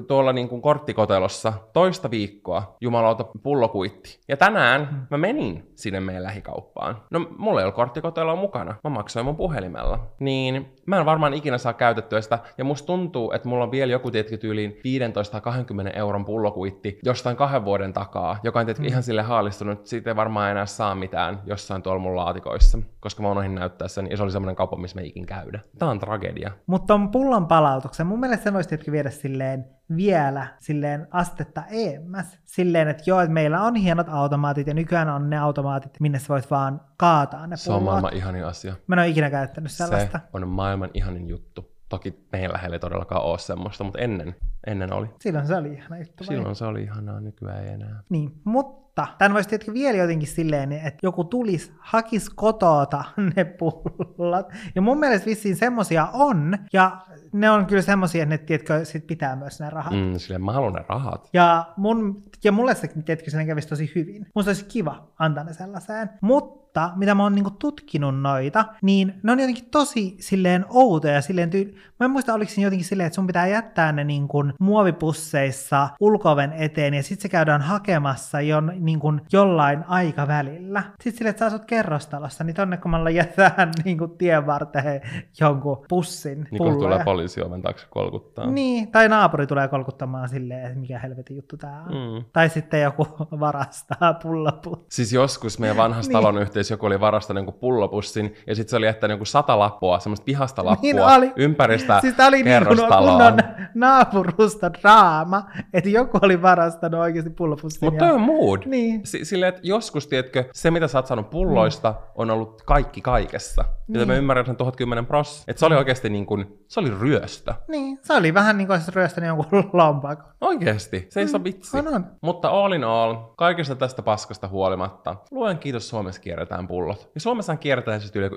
[0.08, 4.20] tuolla niin kuin korttikotelossa toista viikkoa jumalauta pullokuitti.
[4.28, 5.08] Ja tänään mm.
[5.10, 6.98] mä menin sinne meidän lähikauppaan.
[7.12, 10.00] No mulla ei ole korttikoteloa mukana, mä maksoin mun puhelimella.
[10.20, 13.92] Niin mä en varmaan ikinä saa käytettyä sitä, ja musta tuntuu, että mulla on vielä
[13.92, 18.92] joku tietty tyyliin 15-20 euron pullokuitti jostain kahden vuoden takaa, joka on tietenkin mm.
[18.92, 23.32] ihan sille haalistunut, siitä ei varmaan enää saa mitään jossain tuolla mun laatikoissa, koska mä
[23.32, 25.60] unohdin näyttää sen, ja se oli semmoinen kauppa, missä me ikin käydä.
[25.80, 26.52] Tää on tragedia.
[26.68, 32.40] Mutta on pullon palautuksen, mun mielestä sen olisi tietenkin viedä silleen vielä silleen astetta eemmäs.
[32.46, 36.26] Silleen, että joo, että meillä on hienot automaatit ja nykyään on ne automaatit, minne sä
[36.30, 37.60] voit vaan kaataa ne pullot.
[37.60, 38.76] Se on maailman ihanin asia.
[38.88, 40.20] Mä en ole ikinä käyttänyt sellaista.
[40.20, 41.72] Se on maailman ihanin juttu.
[41.90, 44.36] Toki meidän lähellä ei todellakaan ole semmoista, mutta ennen,
[44.72, 45.08] ennen oli.
[45.22, 46.24] Silloin se oli ihana juttu.
[46.24, 46.56] Silloin vai?
[46.56, 48.04] se oli ihanaa, nykyään ei enää.
[48.10, 53.04] Niin, mutta tämän voisi tietenkin vielä jotenkin silleen, että joku tulisi, hakis kotoota
[53.36, 54.48] ne pullot.
[54.76, 57.02] Ja mun mielestä vissiin semmosia on, ja
[57.34, 59.94] ne on kyllä semmosia, että ne, tiedätkö, sit pitää myös ne rahat.
[59.94, 61.30] Mm, silleen mä haluan ne rahat.
[61.34, 64.28] Ja, mun, ja mulle se, tiedätkö, se kävisi tosi hyvin.
[64.36, 66.10] Musta olisi kiva antaa ne sellaiseen.
[66.22, 71.22] Mutta mutta mitä mä oon niinku tutkinut noita, niin ne on jotenkin tosi silleen outoja.
[71.22, 74.44] Silleen tyy- mä en muista, oliko siinä jotenkin silleen, että sun pitää jättää ne niinku
[74.60, 80.84] muovipusseissa ulkoven eteen ja sitten se käydään hakemassa jo niinku jollain aikavälillä.
[81.02, 85.02] Sitten silleen, että sä asut kerrostalossa, niin tonne kun mä jätään niinku tien varteen
[85.40, 88.52] jonkun pussin Niin kun tulee poliisi oven taakse kolkuttaa.
[88.52, 91.92] Niin, tai naapuri tulee kolkuttamaan silleen, että mikä helvetin juttu tää on.
[91.92, 92.26] Mm.
[92.34, 93.08] Tai sitten joku
[93.40, 94.86] varastaa pullopussin.
[94.90, 96.24] Siis joskus meidän vanhassa niin.
[96.24, 100.26] talon joku oli varastanut jonkun pullopussin, ja sitten se oli jättänyt joku sata lappua, semmoista
[100.26, 101.34] vihasta lappua niin oli.
[101.36, 103.38] ympäristä Siis oli niin kuin kunnon
[103.76, 107.86] naapuruus musta draama, että joku oli varastanut oikeasti pullopussin.
[107.88, 108.62] Mutta toi on mood.
[108.66, 109.06] Niin.
[109.08, 113.66] S- silleen, että joskus, tiedätkö, se mitä sä oot saanut pulloista, on ollut kaikki kaikessa.
[113.88, 114.00] Niin.
[114.00, 115.44] Ja mä ymmärrän sen 1010 pros.
[115.48, 117.54] Että se oli oikeasti niin kuin, se oli ryöstö.
[117.68, 120.26] Niin, se oli vähän niin kuin olisi ryöstänyt jonkun lompakon.
[120.42, 121.78] Oikeesti, se ei saa vitsi.
[121.78, 122.06] On, on.
[122.22, 127.10] Mutta all in all, kaikesta tästä paskasta huolimatta, luen kiitos Suomessa kierretään pullot.
[127.16, 128.36] Ja Suomessa kierretään siis yli 99,9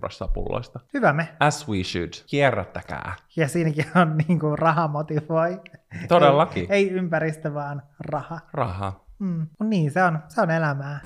[0.00, 0.80] prosenttia pulloista.
[0.94, 1.28] Hyvä me.
[1.40, 2.12] As we should.
[2.26, 3.14] Kierrättäkää.
[3.36, 5.60] Ja siinäkin on niin kuin raha motivoi.
[6.08, 6.66] Todellakin.
[6.70, 8.40] Ei, ei ympäristö, vaan raha.
[8.52, 9.04] Raha.
[9.18, 9.46] Mm.
[9.60, 11.00] No niin, se on, se on elämää.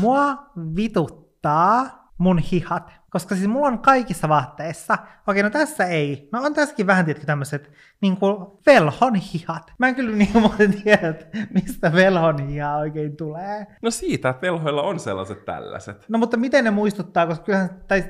[0.00, 6.42] Mua vituttaa mun hihat, koska siis mulla on kaikissa vaatteissa, okei no tässä ei, no
[6.42, 9.72] on tässäkin vähän tietysti tämmöiset niin kuin velhon hihat.
[9.78, 13.66] Mä en kyllä niin muuten tiedä, että mistä velhon hiha oikein tulee.
[13.82, 16.04] No siitä, että velhoilla on sellaiset tällaiset.
[16.08, 18.04] No mutta miten ne muistuttaa, koska kyllähän, tai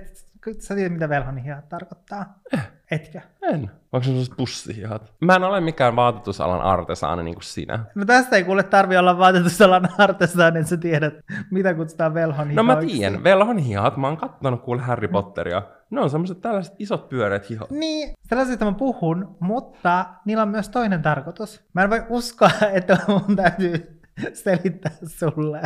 [0.59, 2.39] sä tiedät mitä velhon hihat tarkoittaa.
[2.91, 3.21] Etkö?
[3.43, 3.71] En.
[3.93, 5.13] Onko se sellaiset pussihihat?
[5.21, 7.85] Mä en ole mikään vaatetusalan artesaani niin kuin sinä.
[7.95, 11.15] No tästä ei kuule tarvi olla vaatetusalan artesaan, että sä tiedät,
[11.51, 15.63] mitä kutsutaan velhon No mä tiedän, velhon hihat, mä oon kattonut kuule Harry Potteria.
[15.91, 17.71] Ne on semmoiset tällaiset isot pyöreät hihot.
[17.71, 21.65] Niin, sellaisista mä puhun, mutta niillä on myös toinen tarkoitus.
[21.75, 23.98] Mä en voi uskoa, että mun täytyy
[24.45, 25.63] selittää sulle,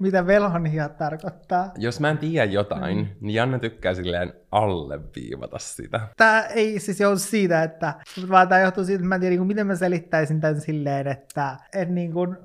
[0.00, 1.72] mitä velhonhihat tarkoittaa.
[1.78, 3.06] Jos mä en tiedä jotain, mm.
[3.20, 6.00] niin Janne tykkää silleen alleviivata sitä.
[6.16, 7.94] Tää ei siis johdu siitä, että,
[8.30, 11.06] vaan tää johtuu siitä, että mä en tiedä, niin kuin, miten mä selittäisin tämän silleen,
[11.06, 12.36] että, että niin kuin,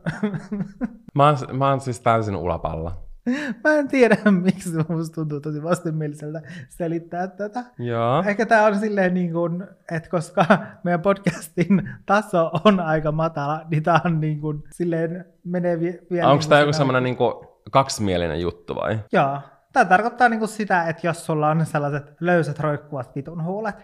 [1.15, 3.05] Mä oon, mä oon siis täysin ulapalla.
[3.63, 7.63] mä en tiedä, miksi se musta tuntuu tosi vastenmieliseltä selittää tätä.
[7.79, 8.23] Joo.
[8.27, 10.45] Ehkä tämä on silleen niin kuin, että koska
[10.83, 16.27] meidän podcastin taso on aika matala, niin tämä on niin kuin silleen menee vi- vielä...
[16.29, 18.99] Onko niin kuin joku sitä- semmonen niinku kaksimielinen juttu vai?
[19.11, 19.39] Joo.
[19.73, 23.75] Tämä tarkoittaa niin kuin sitä, että jos sulla on sellaiset löysät roikkuvat vitun huulet,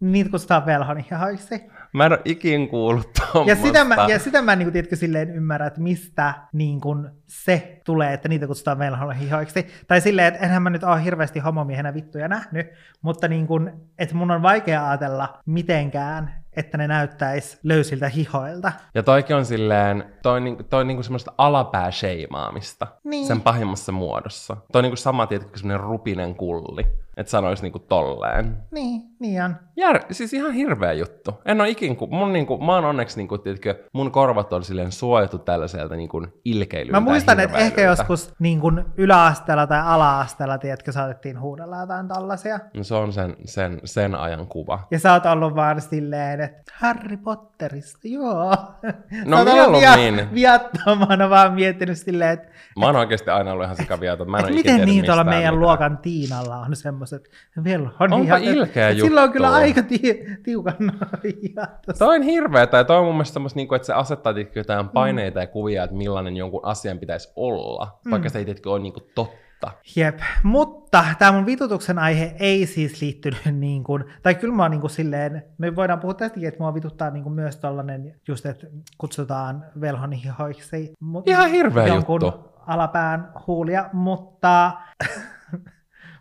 [0.00, 1.70] niin kutsutaan velhonihaiksi.
[1.92, 3.50] Mä en oo ikin kuullut tommosta.
[3.50, 7.08] Ja sitä mä, ja sitä mä niin kuin, tiedätkö, silleen ymmärrä, että mistä niin kuin,
[7.26, 9.66] se tulee, että niitä kutsutaan velhonihoiksi.
[9.88, 12.66] Tai silleen, että enhän mä nyt ole hirveästi homomiehenä vittuja nähnyt,
[13.02, 18.72] mutta niin kuin, että mun on vaikea ajatella mitenkään, että ne näyttäisi löysiltä hihoilta.
[18.94, 23.26] Ja toikin on silleen, toi, niinku, toi niinku semmoista alapääsheimaamista Niin.
[23.26, 24.56] sen pahimmassa muodossa.
[24.72, 26.86] Toi niinku sama, tietenkin semmoinen rupinen kulli,
[27.20, 28.56] että sanois niinku tolleen.
[28.70, 29.56] Niin, niin on.
[29.76, 31.34] Jär, siis ihan hirveä juttu.
[31.44, 34.92] En oo ikin, ku, mun niinku, mä oon onneksi niinku, tiedätkö, mun korvat on silleen
[34.92, 40.92] suojattu tällaiselta niinku ilkeilyltä Mä muistan, että ehkä joskus niin kuin yläasteella tai ala-asteella, tiedätkö,
[40.92, 42.60] saatettiin huudella jotain tällaisia.
[42.76, 44.86] No se on sen, sen, sen ajan kuva.
[44.90, 48.56] Ja sä oot ollut vaan silleen, että Harry Potterista, joo.
[49.24, 50.34] No Sä oot ollut mieluummin.
[50.34, 52.48] viattomana vaan miettinyt silleen, että
[52.78, 54.30] Mä oon oikeasti aina ollut ihan sikaviaton.
[54.30, 55.60] Mä en et miten niin tuolla meidän mitään.
[55.60, 56.76] luokan Tiinalla on
[57.10, 59.32] semmoiset velhon Onpa hihat, ilkeä et Sillä on juttu.
[59.32, 60.74] kyllä aika ti- tiukan.
[61.98, 65.40] Toi on hirveä, tai toi on mun mielestä semmoista, niinku, että se asettaa jotain paineita
[65.40, 69.40] ja kuvia, että millainen jonkun asian pitäisi olla, vaikka se ei tietysti ole niinku totta.
[69.96, 74.70] Jep, mutta tämä mun vitutuksen aihe ei siis liittynyt niin kuin, tai kyllä mä oon
[74.70, 78.46] niin kuin silleen, me voidaan puhua tästäkin, että mua vituttaa niin kuin myös tollanen, just
[78.46, 78.66] että
[78.98, 80.94] kutsutaan velhonihoiksi.
[81.04, 82.50] mu- Ihan hirveä jonkun juttu.
[82.66, 84.72] alapään huulia, mutta,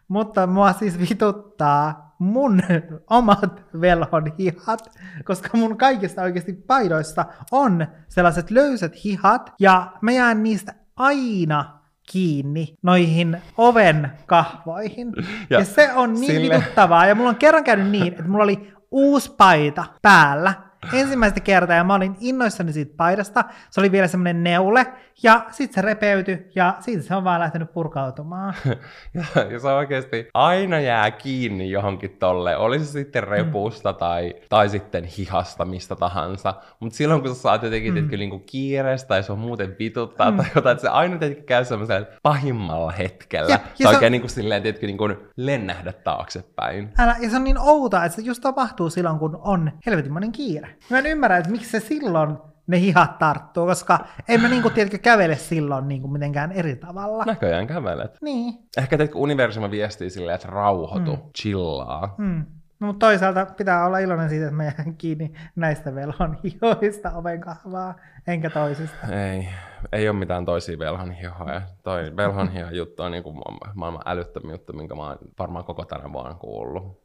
[0.09, 2.61] mutta mua siis vituttaa mun
[3.09, 4.91] omat velhonhihat,
[5.25, 11.79] koska mun kaikista oikeasti paidoissa on sellaiset löysät hihat, ja mä jään niistä aina
[12.11, 15.13] kiinni noihin oven kahvoihin.
[15.17, 17.05] Ja, Ja ja se on niin sille- vituttavaa.
[17.05, 20.53] Ja mulla on kerran käynyt niin, että mulla oli uusi paita päällä
[20.93, 23.43] ensimmäistä kertaa ja mä olin innoissani siitä paidasta.
[23.69, 24.93] Se oli vielä semmoinen neule
[25.23, 28.53] ja sitten se repeytyi ja siitä se on vaan lähtenyt purkautumaan.
[29.13, 34.69] Ja, ja se oikeasti aina jää kiinni johonkin tolle, oli se sitten repusta tai, tai
[34.69, 36.53] sitten hihasta, mistä tahansa.
[36.79, 38.09] Mutta silloin kun sä saat jotenkin mm.
[38.09, 40.37] niinku kiireestä tai se on muuten vituttaa mm.
[40.37, 43.49] tai jotain, että se aina tietenkin käy semmoisella pahimmalla hetkellä.
[43.49, 46.93] Jep, ja se oikein niinku silleen, tietenkin niinku lennähdä taaksepäin.
[46.97, 50.75] Älä, ja se on niin outoa, että se just tapahtuu silloin, kun on helvetinmoinen kiire.
[50.89, 52.37] Mä en ymmärrä, että miksi se silloin
[52.69, 57.25] ne hihat tarttuu, koska en mä niinku, tiedätkö, kävele silloin niinku mitenkään eri tavalla.
[57.25, 58.17] Näköjään kävelet.
[58.21, 58.53] Niin.
[58.77, 61.21] Ehkä teetkö universuma viestii silleen, että rauhoitu, mm.
[61.37, 62.15] chillaa.
[62.17, 62.45] Hmm.
[62.79, 67.41] No, mutta toisaalta pitää olla iloinen siitä, että mä jään kiinni näistä velhon hihoista oven
[67.41, 67.95] kahvaa,
[68.27, 69.07] enkä toisista.
[69.07, 69.47] Ei,
[69.91, 71.61] ei ole mitään toisia velhonhihoja.
[71.83, 76.13] Toi velhonhiho juttu on niinku ma- maailman älyttömin juttu, minkä mä oon varmaan koko tänä
[76.13, 77.03] vuonna kuullut.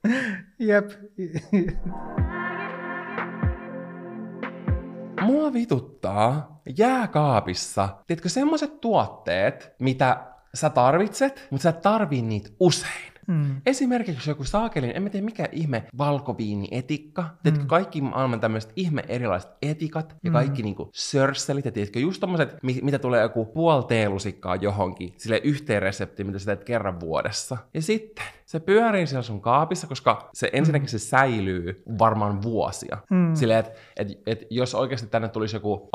[0.58, 0.90] Jep.
[5.24, 13.14] Mua vituttaa jääkaapissa, tiedätkö, semmoiset tuotteet, mitä sä tarvitset, mutta sä et tarvii niitä usein.
[13.28, 13.60] Mm.
[13.66, 17.66] Esimerkiksi joku saakelin, en mä tiedä mikä ihme valkoviinietikka, Mm.
[17.66, 20.32] kaikki maailman tämmöiset ihme erilaiset etikat ja Mm.
[20.32, 25.40] kaikki niinku sörsselit ja tiedätkö, just tommoset, mi- mitä tulee joku puoli teelusikkaa johonkin, sille
[25.44, 27.56] yhteen reseptiin, mitä sä teet kerran vuodessa.
[27.74, 28.24] Ja sitten
[28.54, 32.98] se pyörii siellä sun kaapissa, koska se ensinnäkin se säilyy varmaan vuosia.
[33.10, 33.34] Mm.
[33.34, 35.88] Silleen, että et, et jos oikeasti tänne tulisi joku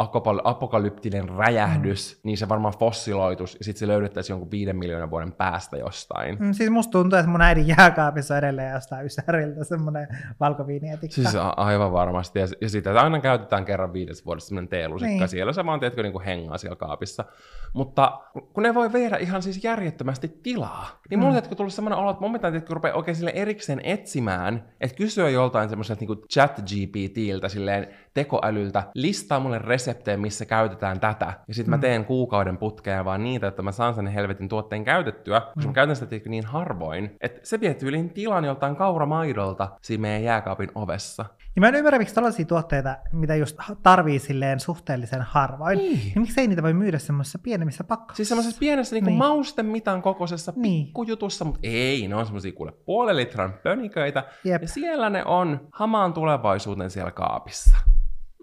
[0.44, 2.20] apokalyptinen räjähdys, mm.
[2.28, 6.38] niin se varmaan fossiloitus ja sitten se löydettäisiin jonkun viiden miljoonan vuoden päästä jostain.
[6.40, 10.08] Mm, Siis musta tuntuu, että mun äidin jääkaapissa edelleen jostain ysäriltä semmoinen
[10.40, 11.16] valkoviinietikka.
[11.16, 12.40] Siis a- aivan varmasti.
[12.40, 15.16] Ja, ja sitä aina käytetään kerran viides vuodessa semmoinen teelusikka.
[15.16, 15.28] Niin.
[15.28, 17.26] Siellä se vaan, tiedätkö, niin kuin hengaa siellä kaapissa.
[17.74, 18.20] Mutta
[18.54, 21.40] kun ne voi viedä ihan siis järjettömästi tilaa, niin mulla Mm.
[21.46, 21.48] mm.
[21.52, 25.30] on tullut semmoinen olo, että mun pitää tiedätkö, rupea oikein sille erikseen etsimään, että kysyä
[25.30, 31.34] joltain semmoiselta niin chat GPTiltä, silleen tekoälyltä, listaa mulle reseptejä, missä käytetään tätä.
[31.48, 31.78] Ja sitten Mm.
[31.78, 35.68] mä teen kuukauden putkeen vaan niitä, että mä saan sen helvetin tuotteen käytettyä, koska Mm.
[35.68, 40.72] mä käytän sitä niin harvoin, että se vie tyyliin tilan joltain kauramaidolta siinä meidän jääkaapin
[40.76, 41.26] ovessa.
[41.60, 45.98] Ja mä en ymmärrä, miksi tällaisia tuotteita, mitä just tarvii silleen suhteellisen harvoin, Niin.
[46.00, 48.16] niin miksei niitä voi myydä semmoisissa pienemmissä pakkauksissa?
[48.18, 49.20] Siis semmoisessa pienessä niinku Niin.
[49.20, 49.28] niin.
[49.28, 50.86] mausten mitan kokoisessa Niin.
[50.86, 54.24] pikkujutussa, mutta ei, ne on semmoisia kuule puolen litran pöniköitä.
[54.44, 54.62] Jep.
[54.62, 57.78] Ja siellä ne on hamaan tulevaisuuden siellä kaapissa.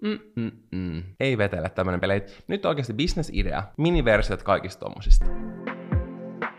[0.03, 1.03] Mm-mm-mm.
[1.19, 2.23] Ei vetele tämmönen peli.
[2.47, 3.63] Nyt on oikeasti business-idea.
[3.77, 5.25] Miniversiot kaikista tommosista.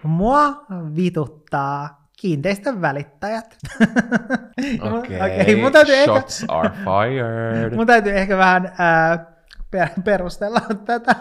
[0.03, 3.57] Mua vituttaa kiinteistön välittäjät.
[4.99, 7.75] Okei, Okei, mun täytyy ehkä- shots are fired.
[7.77, 9.27] Mun täytyy ehkä vähän ää,
[9.71, 11.15] per- perustella tätä.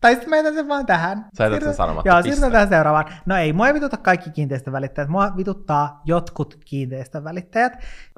[0.00, 1.26] Tai sitten mä jätän sen vaan tähän.
[1.38, 3.04] Sä jätät sen sanomatta, Joo, siirrytään tähän seuraavaan.
[3.26, 5.08] No ei, mua ei vituta kaikki kiinteistön välittäjät.
[5.08, 7.72] Mua vituttaa jotkut kiinteistön välittäjät.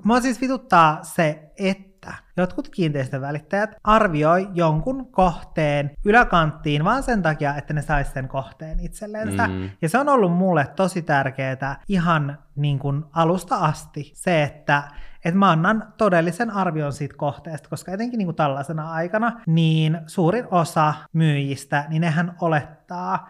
[0.05, 1.95] Mua siis vituttaa se, että
[2.36, 8.80] jotkut kiinteistön välittäjät arvioi jonkun kohteen yläkanttiin vaan sen takia, että ne sais sen kohteen
[8.80, 9.46] itsellensä.
[9.48, 9.70] Mm.
[9.82, 14.82] Ja se on ollut mulle tosi tärkeää ihan niin kuin alusta asti se, että
[15.24, 20.46] että mä annan todellisen arvion siitä kohteesta, koska etenkin niin kuin tällaisena aikana, niin suurin
[20.50, 22.76] osa myyjistä, niin nehän olettaa,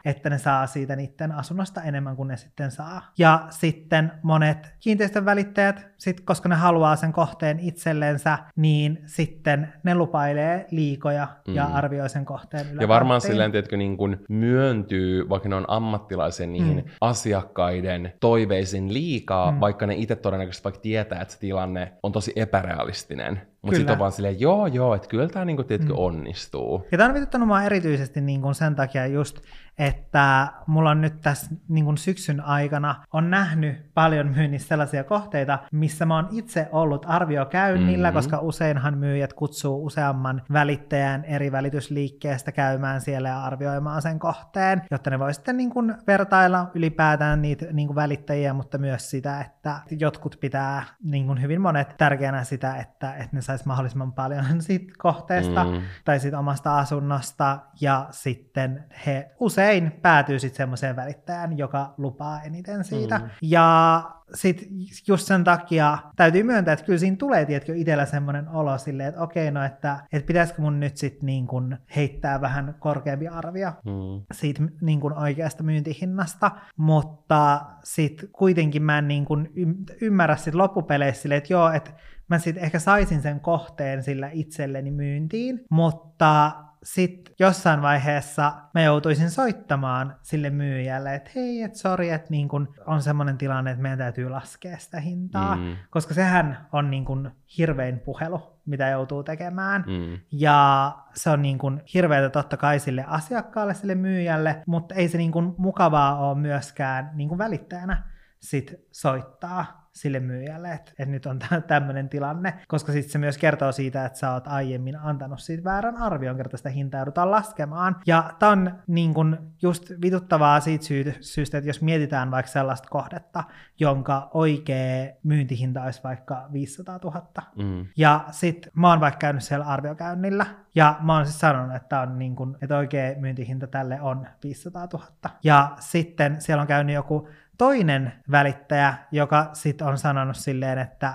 [0.04, 3.12] että ne saa siitä niiden asunnosta enemmän kuin ne sitten saa.
[3.18, 9.94] Ja sitten monet kiinteistön välittäjät, sit, koska ne haluaa sen kohteen itsellensä, niin sitten ne
[9.94, 11.74] lupailee liikoja ja Mm.
[11.74, 16.76] arvioi sen kohteen Ja varmaan silleen, tiedätkö, niin kuin myöntyy, vaikka ne on ammattilaisia niihin
[16.76, 16.90] Mm.
[17.00, 19.60] asiakkaiden toiveisiin liikaa, mm.
[19.60, 23.40] vaikka ne itse todennäköisesti vaikka tietää, että se tilanne on tosi epärealistinen.
[23.66, 25.98] Mutta sitten on vaan silleen, joo, joo, että kyllä tämä niin tiedätkö, Mm.
[25.98, 26.86] onnistuu.
[26.92, 29.38] Ja tämä on vituttanut mua erityisesti niin kuin sen takia just,
[29.78, 35.58] että mulla on nyt tässä niin kuin syksyn aikana on nähnyt paljon myynnissä sellaisia kohteita,
[35.72, 38.14] missä mä oon itse ollut arviokäynnillä, Mhm.
[38.16, 45.10] koska useinhan myyjät kutsuu useamman välittäjän eri välitysliikkeestä käymään siellä ja arvioimaan sen kohteen, jotta
[45.10, 49.80] ne voi sitten niin kuin vertailla ylipäätään niitä niin kuin välittäjiä, mutta myös sitä, että
[49.90, 54.92] jotkut pitää niin kuin hyvin monet tärkeänä sitä, että, että ne sais mahdollisimman paljon siitä
[54.98, 55.80] kohteesta Mm.
[56.04, 59.65] tai siitä omasta asunnosta, ja sitten he usein
[60.02, 63.18] päätyy sitten semmoiseen välittäjään, joka lupaa eniten siitä.
[63.18, 63.24] Mm.
[63.42, 64.02] Ja
[64.34, 64.68] sitten
[65.08, 69.20] just sen takia täytyy myöntää, että kyllä siinä tulee, tiedätkö, itsellä semmoinen olo silleen, että
[69.20, 74.24] okei, no että, että pitäisikö mun nyt sitten niin kuin heittää vähän korkeampi arvio Mm.
[74.32, 80.54] siitä niin kuin oikeasta myyntihinnasta, mutta sitten kuitenkin mä en niin kuin ym- ymmärrä sit
[80.54, 81.90] loppupeleissä silleen, että joo, että
[82.28, 86.52] mä sitten ehkä saisin sen kohteen sillä itselleni myyntiin, mutta
[86.94, 92.74] sitten jossain vaiheessa mä joutuisin soittamaan sille myyjälle, että hei, että sori, että niin kun
[92.86, 95.76] on semmoinen tilanne, että meidän täytyy laskea sitä hintaa, Mm.
[95.90, 99.84] koska sehän on niin kun hirvein puhelu, mitä joutuu tekemään.
[99.86, 100.18] Mm.
[100.32, 101.58] Ja se on niin
[101.94, 107.38] hirveätä totta kai sille asiakkaalle, sille myyjälle, mutta ei se niin mukavaa ole myöskään niin
[107.38, 108.02] välittäjänä
[108.40, 113.72] sit soittaa sille myyjälle, että, että nyt on tämmöinen tilanne, koska sitten se myös kertoo
[113.72, 117.96] siitä, että sä oot aiemmin antanut siitä väärän arvion, kerta sitä hintaa joudutaan laskemaan.
[118.06, 122.88] Ja tämä on niin kun just vituttavaa siitä syy- syystä, että jos mietitään vaikka sellaista
[122.88, 123.44] kohdetta,
[123.80, 127.26] jonka oikea myyntihinta olisi vaikka 500 000,
[127.56, 127.86] Mm.
[127.96, 132.18] ja sit mä oon vaikka käynyt siellä arviokäynnillä, ja mä oon siis sanonut, että, on
[132.18, 135.06] niin kun, että oikea myyntihinta tälle on 500 000.
[135.44, 137.28] Ja sitten siellä on käynyt joku
[137.58, 141.14] toinen välittäjä, joka sit on sanonut silleen, että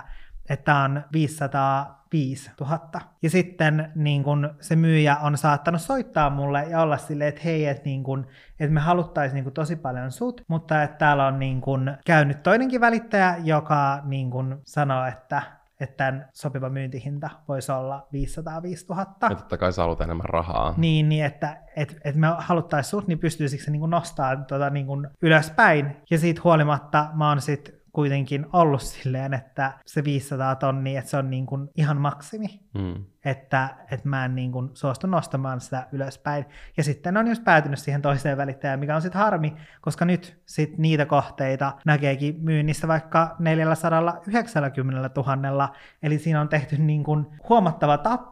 [0.50, 2.80] että on 505 000.
[3.22, 7.68] Ja sitten niin kun se myyjä on saattanut soittaa mulle ja olla silleen, että hei,
[7.68, 8.28] että, niin kun,
[8.60, 12.44] että me haluttaisiin niin kun tosi paljon sut, mutta että täällä on niin kun käynyt
[12.44, 15.42] toinenkin välittäjä, joka niin kun sanoo, että
[15.82, 19.06] että tämän sopiva myyntihinta voisi olla 505 000.
[19.22, 20.74] Ja totta kai sä haluat enemmän rahaa.
[20.78, 24.88] Niin, niin että et, et me haluttaisiin sut, niin pystyisikö se niin nostaa tota, niin
[25.22, 25.98] ylöspäin.
[26.10, 31.18] Ja siitä huolimatta mä oon sit kuitenkin ollut silleen, että se 500 tonnia, että se
[31.18, 32.60] on niin kuin ihan maksimi.
[32.74, 33.06] Mm.
[33.26, 36.46] Että, että mä en niin kuin suostu nostamaan sitä ylöspäin.
[36.78, 40.78] Ja sitten on just päätynyt siihen toiseen välittäjään, mikä on sitten harmi, koska nyt sit
[40.78, 48.31] niitä kohteita näkeekin myynnissä vaikka 490 000, eli siinä on tehty niin kuin huomattava tappio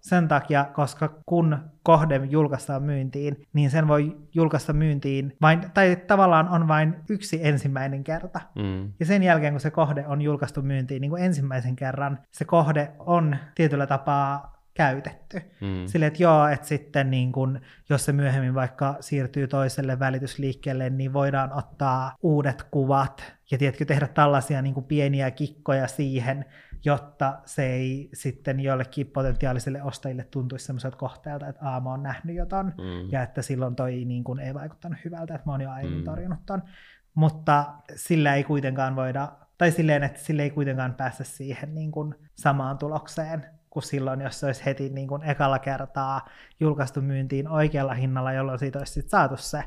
[0.00, 6.48] sen takia, koska kun kohde julkaistaan myyntiin, niin sen voi julkaista myyntiin vain, tai tavallaan
[6.48, 8.40] on vain yksi ensimmäinen kerta.
[8.54, 8.92] Mm.
[9.00, 12.92] Ja sen jälkeen, kun se kohde on julkaistu myyntiin niin kuin ensimmäisen kerran, se kohde
[12.98, 15.40] on tietyllä tapaa käytetty.
[15.60, 15.86] Mm.
[15.86, 21.12] Sille, että joo, että sitten niin kun, jos se myöhemmin vaikka siirtyy toiselle välitysliikkeelle, niin
[21.12, 26.44] voidaan ottaa uudet kuvat ja tiedätkö, tehdä tällaisia niin kuin pieniä kikkoja siihen,
[26.84, 32.36] jotta se ei sitten jollekin potentiaalisille ostajille tuntuisi semmoiselta kohteelta, että Aa, mä oon nähnyt
[32.36, 33.12] jotain, Mm.
[33.12, 36.04] ja että silloin toi niin kuin ei vaikuttanut hyvältä, että mä oon jo aiemmin Mm.
[36.04, 36.62] torjunut ton.
[37.14, 42.14] Mutta sillä ei kuitenkaan voida, tai silleen, että sillä ei kuitenkaan päästä siihen niin kuin
[42.34, 46.28] samaan tulokseen, kuin silloin, jos se olisi heti niin kuin ekalla kertaa
[46.60, 49.62] julkaistu myyntiin oikealla hinnalla, jolloin siitä olisi sit saatu se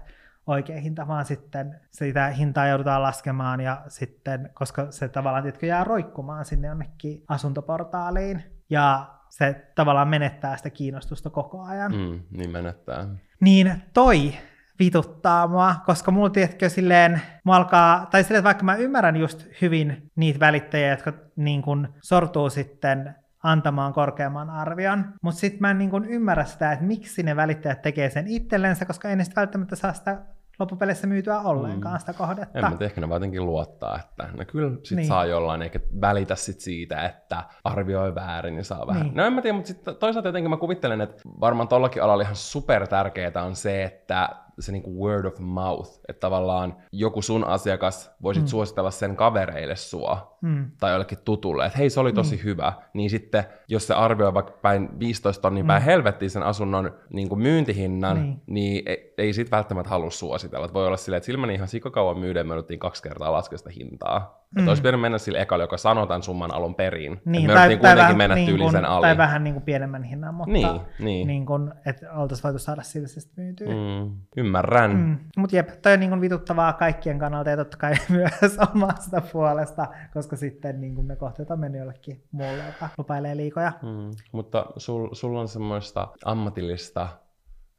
[0.49, 5.83] oikea hinta, vaan sitten sitä hintaa joudutaan laskemaan ja sitten, koska se tavallaan tiedätkö, jää
[5.83, 11.91] roikkumaan sinne jonnekin asuntoportaaliin ja se tavallaan menettää sitä kiinnostusta koko ajan.
[11.91, 12.19] Mm.
[12.37, 13.07] Niin menettää.
[13.41, 14.33] Niin toi
[14.79, 20.11] vituttaa mua, koska mulla tiedätkö silleen, mua alkaa, tai silleen, vaikka mä ymmärrän just hyvin
[20.15, 25.89] niitä välittäjiä, jotka niin kun sortuu sitten antamaan korkeamman arvion, mutta sitten mä en niin
[25.89, 29.93] kun ymmärrä sitä, että miksi ne välittäjät tekee sen itsellensä, koska ei ne välttämättä saa
[29.93, 30.21] sitä
[30.60, 31.99] loppupeleissä myytyä ollenkaan Mm.
[31.99, 32.60] sitä kohdetta.
[32.60, 35.07] En mä tiedä, ehkä ne jotenkin luottaa, että no kyllä sit Niin.
[35.07, 39.03] saa jollain, eikä välitä sit siitä, että arvioi väärin, niin saa vähän.
[39.03, 39.16] Niin.
[39.16, 42.36] No en mä tiedä, mutta sitten toisaalta jotenkin mä kuvittelen, että varmaan tollakin alalla ihan
[42.36, 44.30] super tärkeää on se, että
[44.60, 48.45] se niinku word of mouth, että tavallaan joku sun asiakas voisit Mm.
[48.45, 48.49] mm.
[48.49, 50.72] suositella sen kavereille sua, Mm.
[50.80, 52.43] tai jollekin tutulle, että hei se oli tosi Niin.
[52.43, 55.86] hyvä, niin sitten jos se arvioi vaikka päin 15 tonnia päin Mm.
[55.86, 58.26] helvettiin sen asunnon niin kuin myyntihinnan, Niin.
[58.28, 60.66] niin, niin ei, ei sit välttämättä halua suositella.
[60.66, 63.70] Et voi olla silleen, että sillä meni ihan sikakauan myydä, me kaksi kertaa laskea sitä
[63.76, 64.20] hintaa.
[64.20, 64.55] Mm.
[64.55, 64.60] Mm.
[64.60, 67.22] Että olisi pitänyt mennä sille ekalle, joka sanoi tämän summan alun perin.
[67.26, 69.01] Niin, me tai, kuitenkin vähän, mennä niin kuin, sen ali.
[69.01, 71.28] tai vähän niin kuin pienemmän hinnan, mutta Niin, niin.
[71.28, 73.07] niin kuin, että oltaisiin voitu saada sillä
[73.38, 73.68] myytyä.
[73.68, 74.12] Mm,
[74.49, 74.91] ymmärrän.
[74.91, 75.17] Mm.
[75.37, 79.87] Mutta jep, toi on niin kuin vituttavaa kaikkien kannalta ja totta kai myös omasta puolesta,
[80.13, 83.71] koska sitten niin kuin ne kohteet on mennyt jollekin muulle, joka lupailee liikoja.
[83.81, 84.11] Mm.
[84.31, 87.09] Mutta sul, sulla on semmoista ammatillista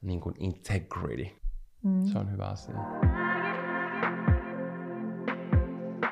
[0.03, 1.27] niin kuin integrity.
[1.85, 2.05] Mm.
[2.05, 2.75] Se on hyvä asia.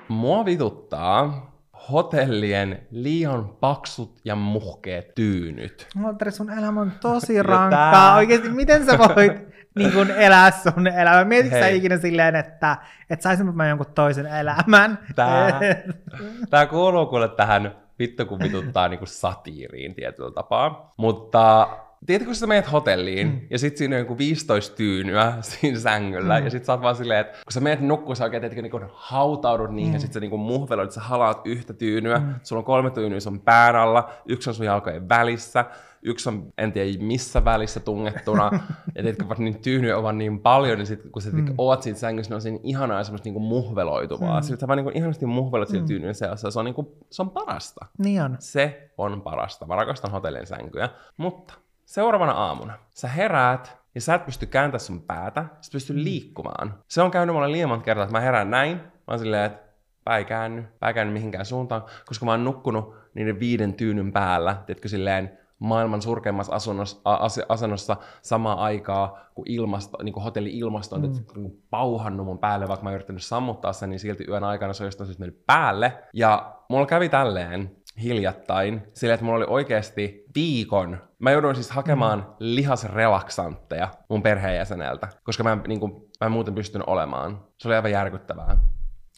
[0.08, 1.52] Mua vituttaa
[1.92, 5.86] hotellien liian paksut ja muhkeet tyynyt.
[6.02, 7.92] Valtteri, sun elämä on tosi rankkaa.
[7.92, 9.48] tää- Oikeasti, miten sä voit
[9.78, 11.24] niin kuin elää sun elämää?
[11.24, 12.76] Mietitkö sä ikinä silleen, että,
[13.10, 14.98] että saisinpä mä jonkun toisen elämän?
[15.14, 15.60] Tää-
[16.50, 20.94] Tää kuuluu kuule tähän vittu kun vituttaa niinku satiiriin tietyllä tapaa.
[20.96, 21.68] Mutta
[22.06, 23.40] tiedätkö, kun sä menet hotelliin mm.
[23.50, 26.44] ja sit siinä on joku 15 tyynyä siinä sängyllä Mm.
[26.44, 28.80] ja sit sä oot vaan silleen, että kun sä menet nukkuun, sä oikein tiedätkö, niinku
[28.92, 29.94] hautaudut niihin Mm.
[29.94, 32.34] ja sit sä niinku muhveloit, sä halaat yhtä tyynyä, Mm.
[32.42, 35.64] sulla on kolme tyynyä sun pään alla, yksi on sun jalkojen välissä,
[36.02, 38.50] yksi on en tiedä missä välissä tungettuna,
[38.94, 41.54] ja tiedätkö, vaikka niin tyynyjä on vaan niin paljon, niin sit, kun sä Mm.
[41.58, 44.40] oot siitä sängyssä, ne on siinä ihanaa semmoista niinku muhveloituvaa.
[44.40, 44.42] Mm.
[44.42, 45.88] Sitten sä vaan niinku ihanasti muhveloit siellä Mm.
[45.88, 47.86] tyynyjen seassa, se on, niinku, se on parasta.
[47.98, 48.36] niin on.
[48.38, 49.66] Se on parasta.
[49.66, 50.88] Mä rakastan hotellin sänkyjä.
[51.16, 51.54] Mutta
[51.88, 55.98] seuraavana aamuna sä heräät ja sä et pysty kääntämään sun päätä, sä pysty Mm.
[56.04, 56.74] liikkumaan.
[56.88, 58.76] Se on käynyt mulle liian monta kertaa, että mä herään näin.
[58.76, 59.68] Mä oon silleen, että
[60.04, 64.12] pää ei käänny, pää ei käänny mihinkään suuntaan, koska mä oon nukkunut niiden viiden tyynyn
[64.12, 70.96] päällä, tiedätkö silleen, maailman surkeimmassa asunnossa, as- asennossa samaan aikaa, kun ilmasto, niin kuin hotelli-ilmasto
[70.96, 71.08] on Mm.
[71.08, 71.42] mm.
[71.42, 74.82] niin pauhannut mun päälle, vaikka mä oon yrittänyt sammuttaa sen, niin silti yön aikana se
[74.82, 75.98] on jostain syystä mennyt päälle.
[76.12, 82.18] Ja mulla kävi tälleen hiljattain, sillä että mulla oli oikeasti viikon, mä jouduin siis hakemaan
[82.18, 82.34] mm.
[82.38, 87.44] lihasrelaksantteja mun perheenjäseneltä, koska mä en, niin kuin, mä en muuten pystynyt olemaan.
[87.58, 88.58] Se oli aivan järkyttävää.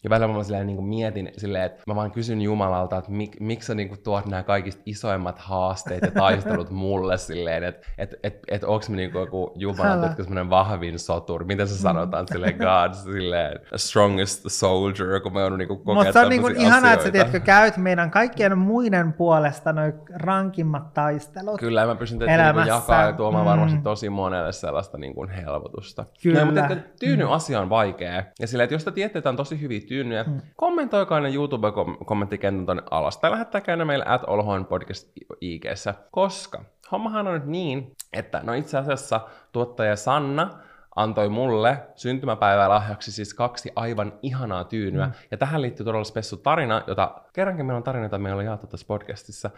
[0.03, 3.39] Ja välillä mä silleen, niin kuin mietin silleen, että mä vaan kysyn Jumalalta, että mik,
[3.39, 8.15] miksi sä niin kuin tuot nämä kaikista isoimmat haasteet ja taistelut mulle silleen, että et,
[8.23, 12.27] et, et onko mä niin kuin joku Jumala, että semmoinen vahvin soturi, miten se sanotaan
[12.27, 16.55] silleen, God, silleen, strongest soldier, kun mä joudun niin kokea Mutta se on niin kuin
[16.55, 21.59] ihanaa, että sä tiedätkö, käyt meidän kaikkien muiden puolesta noin rankimmat taistelut.
[21.59, 23.49] Kyllä, mä pystyn teitä niin jakaa ja tuomaan Mm.
[23.49, 26.05] varmasti tosi monelle sellaista niin kuin helpotusta.
[26.23, 26.39] Kyllä.
[26.39, 28.23] No, mutta tyyny asia on vaikea.
[28.39, 30.41] Ja sillä, että jos te tiedätte, että on tosi hyviä tyynyjä, Mm.
[30.55, 33.17] kommentoikaa ne YouTube-kommenttikentän tonne alas.
[33.17, 35.11] Tai lähettäkää ne meille at Olohoin podcast
[35.41, 35.93] IGssä.
[36.11, 36.61] Koska
[36.91, 39.21] hommahan on nyt niin, että no itse asiassa
[39.51, 40.49] tuottaja Sanna
[40.95, 45.05] antoi mulle syntymäpäivää lahjaksi siis kaksi aivan ihanaa tyynyä.
[45.05, 45.11] Mm.
[45.31, 48.67] Ja tähän liittyy todella spessu tarina, jota kerrankin meillä on tarina, jota meillä on jaettu
[48.67, 49.49] tässä podcastissa.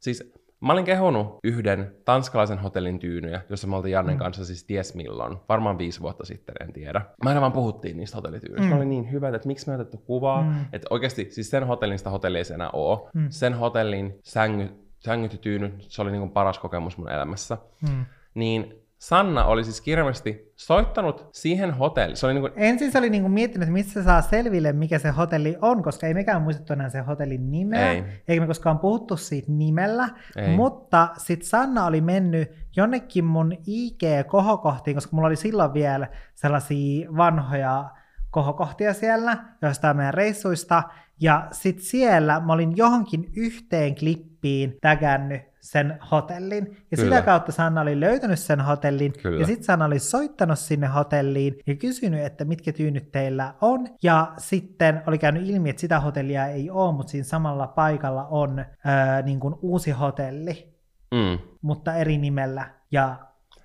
[0.00, 4.18] Siis Mä olin kehunut yhden tanskalaisen hotellin tyynyjä, jossa me oltiin Jannen mm.
[4.18, 7.02] kanssa siis ties milloin, varmaan viisi vuotta sitten, en tiedä.
[7.24, 8.64] Mä en vaan puhuttiin niistä hotellityynyistä.
[8.64, 8.70] Mm.
[8.70, 10.42] Mä olin niin hyvä, että miksi me otettu kuvaa.
[10.42, 10.64] Mm.
[10.72, 13.10] Että oikeasti siis sen hotellin sitä hotellia ei enää oo.
[13.14, 13.26] Mm.
[13.30, 17.58] Sen hotellin sängy, sängyt ja tyynyt, se oli niin kuin paras kokemus mun elämässä.
[17.82, 18.04] Mm.
[18.34, 22.16] Niin Sanna oli siis kirjallisesti soittanut siihen hotelliin.
[22.16, 22.52] Se oli niin kuin...
[22.56, 25.82] Ensin se oli niin kuin miettinyt, että mistä se saa selville, mikä se hotelli on,
[25.82, 28.04] koska ei mekään muistettu enää sen hotellin nimeä, ei.
[28.28, 30.56] eikä me koskaan puhuttu siitä nimellä, ei.
[30.56, 37.90] mutta sitten Sanna oli mennyt jonnekin mun IG-kohokohtiin, koska mulla oli silloin vielä sellaisia vanhoja
[38.30, 40.82] kohokohtia siellä joistain meidän reissuista,
[41.20, 46.66] ja sitten siellä mä olin johonkin yhteen klippiin tägännyt sen hotellin.
[46.90, 47.16] Ja Kyllä.
[47.16, 49.12] sitä kautta Sanna oli löytänyt sen hotellin.
[49.22, 49.40] Kyllä.
[49.40, 53.88] Ja sitten Sanna oli soittanut sinne hotelliin ja kysynyt, että mitkä tyynyt teillä on.
[54.02, 58.64] Ja sitten oli käynyt ilmi, että sitä hotellia ei ole, mutta siinä samalla paikalla on
[58.84, 60.80] ää, niin kuin uusi hotelli.
[61.14, 61.38] Mm.
[61.62, 63.16] Mutta eri nimellä ja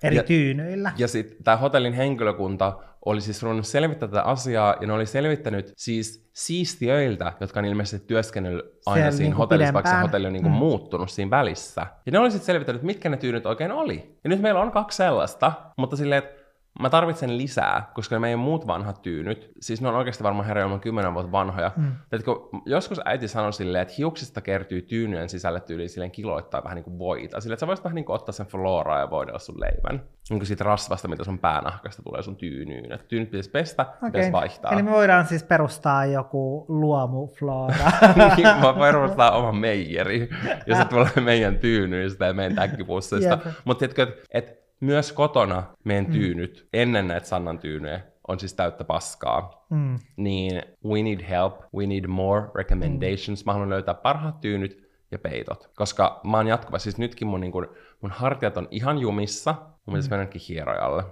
[0.06, 0.92] eri ja, tyynyillä.
[0.96, 5.72] Ja sitten tämä hotellin henkilökunta oli siis ruvennut selvittää tätä asiaa, ja ne oli selvittänyt
[5.76, 10.32] siis siistiöiltä, jotka on ilmeisesti työskennellyt aina Siellä siinä niin hotellissa, vaikka se hotelli on
[10.32, 10.58] niin kuin mm.
[10.58, 11.86] muuttunut siinä välissä.
[12.06, 14.18] Ja ne oli sitten selvittänyt, mitkä ne tyynyt oikein oli.
[14.24, 16.45] Ja nyt meillä on kaksi sellaista, mutta silleen, että
[16.80, 21.14] mä tarvitsen lisää, koska meidän muut vanhat tyynyt, siis ne on oikeasti varmaan herra kymmenen
[21.14, 21.70] vuotta vanhoja.
[21.76, 21.92] Mm.
[22.12, 26.76] Että kun joskus äiti sanoi silleen, että hiuksista kertyy tyynyjen sisälle tyyliin silleen kiloittaa vähän
[26.76, 27.40] niin kuin voita.
[27.40, 30.02] Silleen, että sä voisit vähän niin kuin ottaa sen floraa ja voidella sun leivän.
[30.30, 32.92] Niin kuin siitä rasvasta, mitä sun päänahkasta tulee sun tyynyyn.
[32.92, 34.10] Että tyynyt pitäisi pestä, okay.
[34.10, 34.72] pitäisi vaihtaa.
[34.72, 37.74] Eli me voidaan siis perustaa joku luomuflora.
[38.36, 40.28] niin, mä perustaa oman meijeri,
[40.78, 43.38] se tulee meidän tyynyistä ja meidän täkkipussista.
[43.64, 46.12] Mutta tiedätkö, että et myös kotona meidän mm.
[46.12, 46.68] tyynyt, mm.
[46.72, 49.66] ennen näitä Sannan tyynyjä, on siis täyttä paskaa.
[49.70, 49.98] Mm.
[50.16, 53.44] Niin we need help, we need more recommendations.
[53.44, 53.48] Mm.
[53.48, 55.70] Mä haluan löytää parhaat tyynyt ja peitot.
[55.76, 57.68] Koska mä oon jatkuva, siis nytkin mun, niin kun,
[58.00, 59.90] mun hartiat on ihan jumissa, mun mm.
[59.92, 61.04] pitäisi mennäkin hierojalle.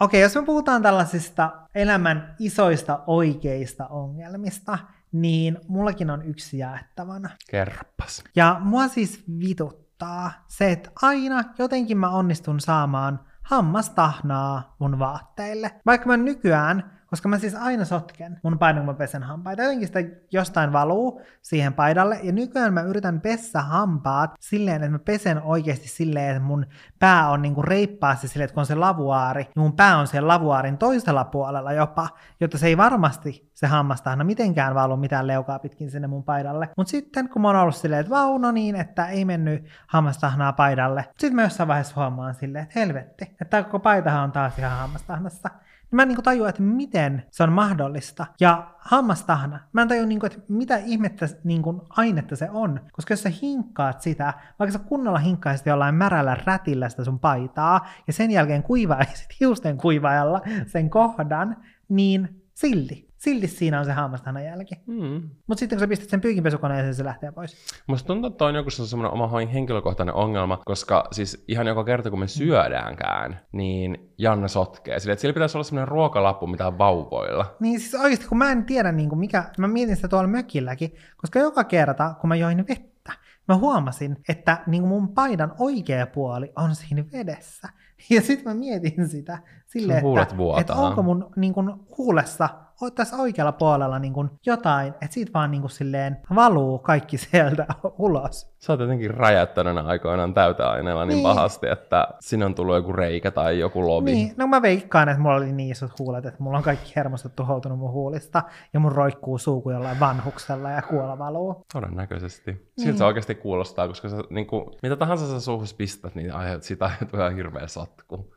[0.00, 4.78] Okei, jos me puhutaan tällaisista elämän isoista oikeista ongelmista,
[5.12, 7.30] niin mullakin on yksi jaettavana.
[7.50, 8.24] Kerropas.
[8.36, 15.80] Ja mua siis vitut vituttaa se, että aina jotenkin mä onnistun saamaan hammastahnaa mun vaatteille.
[15.86, 19.62] Vaikka mä nykyään koska mä siis aina sotken mun painon, kun mä pesen hampaita.
[19.62, 20.00] Jotenkin sitä
[20.32, 22.20] jostain valuu siihen paidalle.
[22.22, 26.66] Ja nykyään mä yritän pessä hampaat silleen, että mä pesen oikeasti silleen, että mun
[26.98, 30.28] pää on niinku reippaasti silleen, että kun on se lavuaari, niin mun pää on siellä
[30.28, 32.08] lavuaarin toisella puolella jopa,
[32.40, 36.68] jotta se ei varmasti se hammastahna mitenkään valu mitään leukaa pitkin sinne mun paidalle.
[36.76, 40.52] Mutta sitten kun mä oon ollut silleen, että vau, no niin, että ei mennyt hammastahnaa
[40.52, 41.04] paidalle.
[41.18, 45.50] Sitten mä jossain vaiheessa huomaan silleen, että helvetti, että koko paitahan on taas ihan hammastahnassa.
[45.90, 48.26] Mä en niin tajua, että miten se on mahdollista.
[48.40, 52.80] Ja hammastahna, mä en tajua, niin kuin, että mitä ihmettä niin kuin, ainetta se on.
[52.92, 57.86] Koska jos sä hinkkaat sitä, vaikka sä kunnolla hinkkaisit jollain märällä rätillä sitä sun paitaa,
[58.06, 61.56] ja sen jälkeen kuivaisit hiusten kuivaajalla sen kohdan,
[61.88, 64.74] niin silti silti siinä on se hammastahnan jälki.
[64.86, 65.30] Mm.
[65.46, 67.56] Mutta sitten kun sä pistät sen pyykinpesukoneeseen, se lähtee pois.
[67.86, 72.18] Musta tuntuu, että on joku semmoinen oma henkilökohtainen ongelma, koska siis ihan joka kerta kun
[72.18, 74.98] me syödäänkään, niin Janne sotkee.
[74.98, 77.56] Sillä, että sillä pitäisi olla semmoinen ruokalappu, mitä on vauvoilla.
[77.60, 80.94] Niin siis oikeasti, kun mä en tiedä, niin kuin mikä, mä mietin sitä tuolla mökilläkin,
[81.16, 83.12] koska joka kerta, kun mä join vettä,
[83.48, 87.68] mä huomasin, että niin kuin mun paidan oikea puoli on siinä vedessä.
[88.10, 92.48] Ja sitten mä mietin sitä silleen, että, että onko mun niin kuin, huulessa
[92.94, 97.66] tässä oikealla puolella niin kuin jotain, että siitä vaan niin kuin silleen valuu kaikki sieltä
[97.98, 98.56] ulos.
[98.58, 103.30] Sä oot jotenkin räjättänyt aikoinaan täyteaineella niin, niin pahasti, että sinne on tullut joku reikä
[103.30, 104.12] tai joku lovi.
[104.12, 107.36] Niin, no mä veikkaan, että mulla oli niin isot huulet, että mulla on kaikki hermostot
[107.36, 111.64] tuhoutunut mun huulista ja mun roikkuu suu kuin jollain vanhuksella ja kuola valuu.
[111.72, 112.52] Todennäköisesti.
[112.52, 112.98] Siltä niin.
[112.98, 116.84] se oikeasti kuulostaa, koska sä, niin kuin, mitä tahansa sä suuhus pistät, niin aiheut, sitä
[116.84, 118.30] aiheutuu ihan hirveä sotku.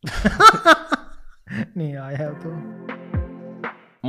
[1.76, 2.54] niin aiheutuu.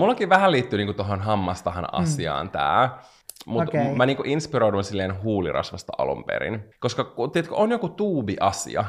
[0.01, 2.03] Mullakin vähän liittyy niinku tuohon hammastahan mm.
[2.03, 2.51] asiaan mm.
[2.51, 3.03] tää.
[3.47, 3.95] Mutta okay.
[3.95, 6.65] mä niinku inspiroidun silleen huulirasvasta alun perin.
[6.81, 8.85] Koska tiedätkö, on joku tuubi-asia,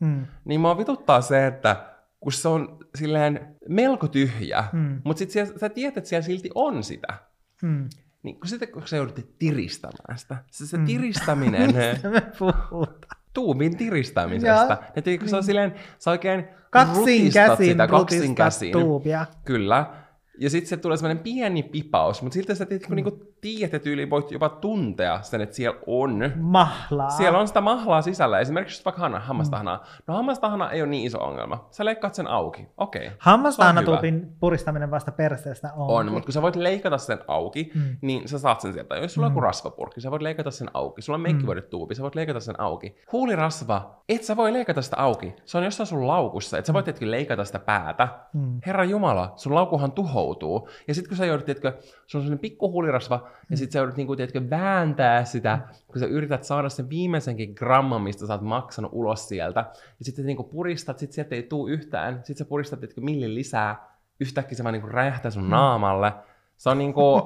[0.00, 0.26] mm.
[0.44, 1.76] niin mua vituttaa se, että
[2.20, 5.00] kun se on silleen melko tyhjä, mm.
[5.04, 7.14] mutta sitten sä tiedät, että siellä silti on sitä.
[7.62, 7.88] Mm.
[8.22, 10.86] Niin kun sitten kun sä joudut tiristämään sitä, se, se mm.
[10.90, 11.74] tiristäminen...
[11.74, 13.20] Mistä me puhutaan?
[13.32, 14.78] Tuubin tiristämisestä.
[14.96, 18.72] Ja kun se on silleen, sä oikein kaksin käsin sitä, kaksin käsin.
[18.72, 19.26] tuubia.
[19.44, 20.05] Kyllä.
[20.38, 22.94] Ja sitten se tulee semmoinen pieni pipaus, mutta silti sä tiedät, mm.
[22.94, 27.10] niinku tiedät ja tyyliin voit jopa tuntea sen, että siellä on Mahlaa.
[27.10, 28.38] siellä on sitä mahlaa sisällä.
[28.40, 29.84] Esimerkiksi vaikka hana, hammastahnaa.
[30.06, 31.66] No hammastahna ei ole niin iso ongelma.
[31.70, 32.68] Sä leikkaat sen auki.
[32.76, 33.06] Okei.
[33.06, 33.16] Okay.
[33.18, 35.90] Hammastahnatukin puristaminen vasta perseestä on.
[36.00, 37.80] On, mutta kun sä voit leikata sen auki, Mm.
[37.80, 37.96] mm.
[38.00, 38.96] niin sä saat sen sieltä.
[38.96, 41.02] Jos sulla on joku rasvapurkki, sä voit leikata sen auki.
[41.02, 42.96] Sulla on meikkivoidetuubi, sä voit leikata sen auki.
[43.12, 45.34] Huulirasva, et sä voi leikata sitä auki.
[45.44, 48.08] Se on jossain sun laukussa, et sä voit tietenkin leikata sitä päätä.
[48.32, 48.60] Mm.
[48.66, 50.68] Herra Jumala, sun laukuhan tuhoutuu.
[50.88, 53.96] Ja sitten kun sä joudut, tiedätkö, sulla on sellainen pikku huulirasva, ja sitten sä joudut,
[53.96, 58.42] niin kuin, tiedätkö, vääntää sitä, kun sä yrität saada sen viimeisenkin gramman, mistä sä oot
[58.42, 59.60] maksanut ulos sieltä.
[59.98, 62.14] Ja sitten niin kuin puristat, sit sieltä ei tuu yhtään.
[62.14, 63.96] Sitten sä puristat, tiedätkö, millin lisää.
[64.20, 66.12] Yhtäkkiä se vaan niin kuin räjähtää sun naamalle.
[66.56, 67.22] Se on niin kuin,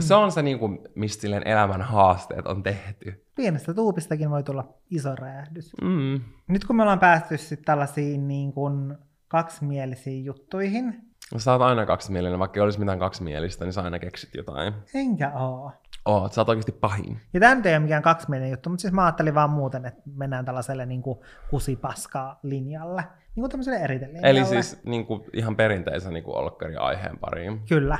[0.00, 3.24] se on se, niin kuin, mistä silleen elämän haasteet on tehty.
[3.34, 5.72] Pienestä tuupistakin voi tulla iso räjähdys.
[5.82, 6.20] Mm.
[6.48, 8.94] Nyt kun me ollaan päästy sitten tällaisiin niin kuin
[9.28, 14.34] kaksimielisiin juttuihin, Sä oot aina kaksimielinen, vaikka ei olisi mitään kaksimielistä, niin sä aina keksit
[14.34, 14.74] jotain.
[14.94, 15.72] enkä oo.
[16.04, 17.20] Oot, sä oot oikeasti pahin.
[17.32, 20.02] Ja tämä nyt ei ole mikään kaksimielinen juttu, mutta siis mä ajattelin vaan muuten, että
[20.16, 21.18] mennään tällaiselle niin kuin
[21.50, 23.02] kusipaska-linjalle.
[23.34, 24.30] Niin kuin tämmöiselle eritelinjalle.
[24.30, 27.60] Eli siis niin kuin, ihan perinteisen niin olkkari aiheen pariin.
[27.68, 27.98] Kyllä.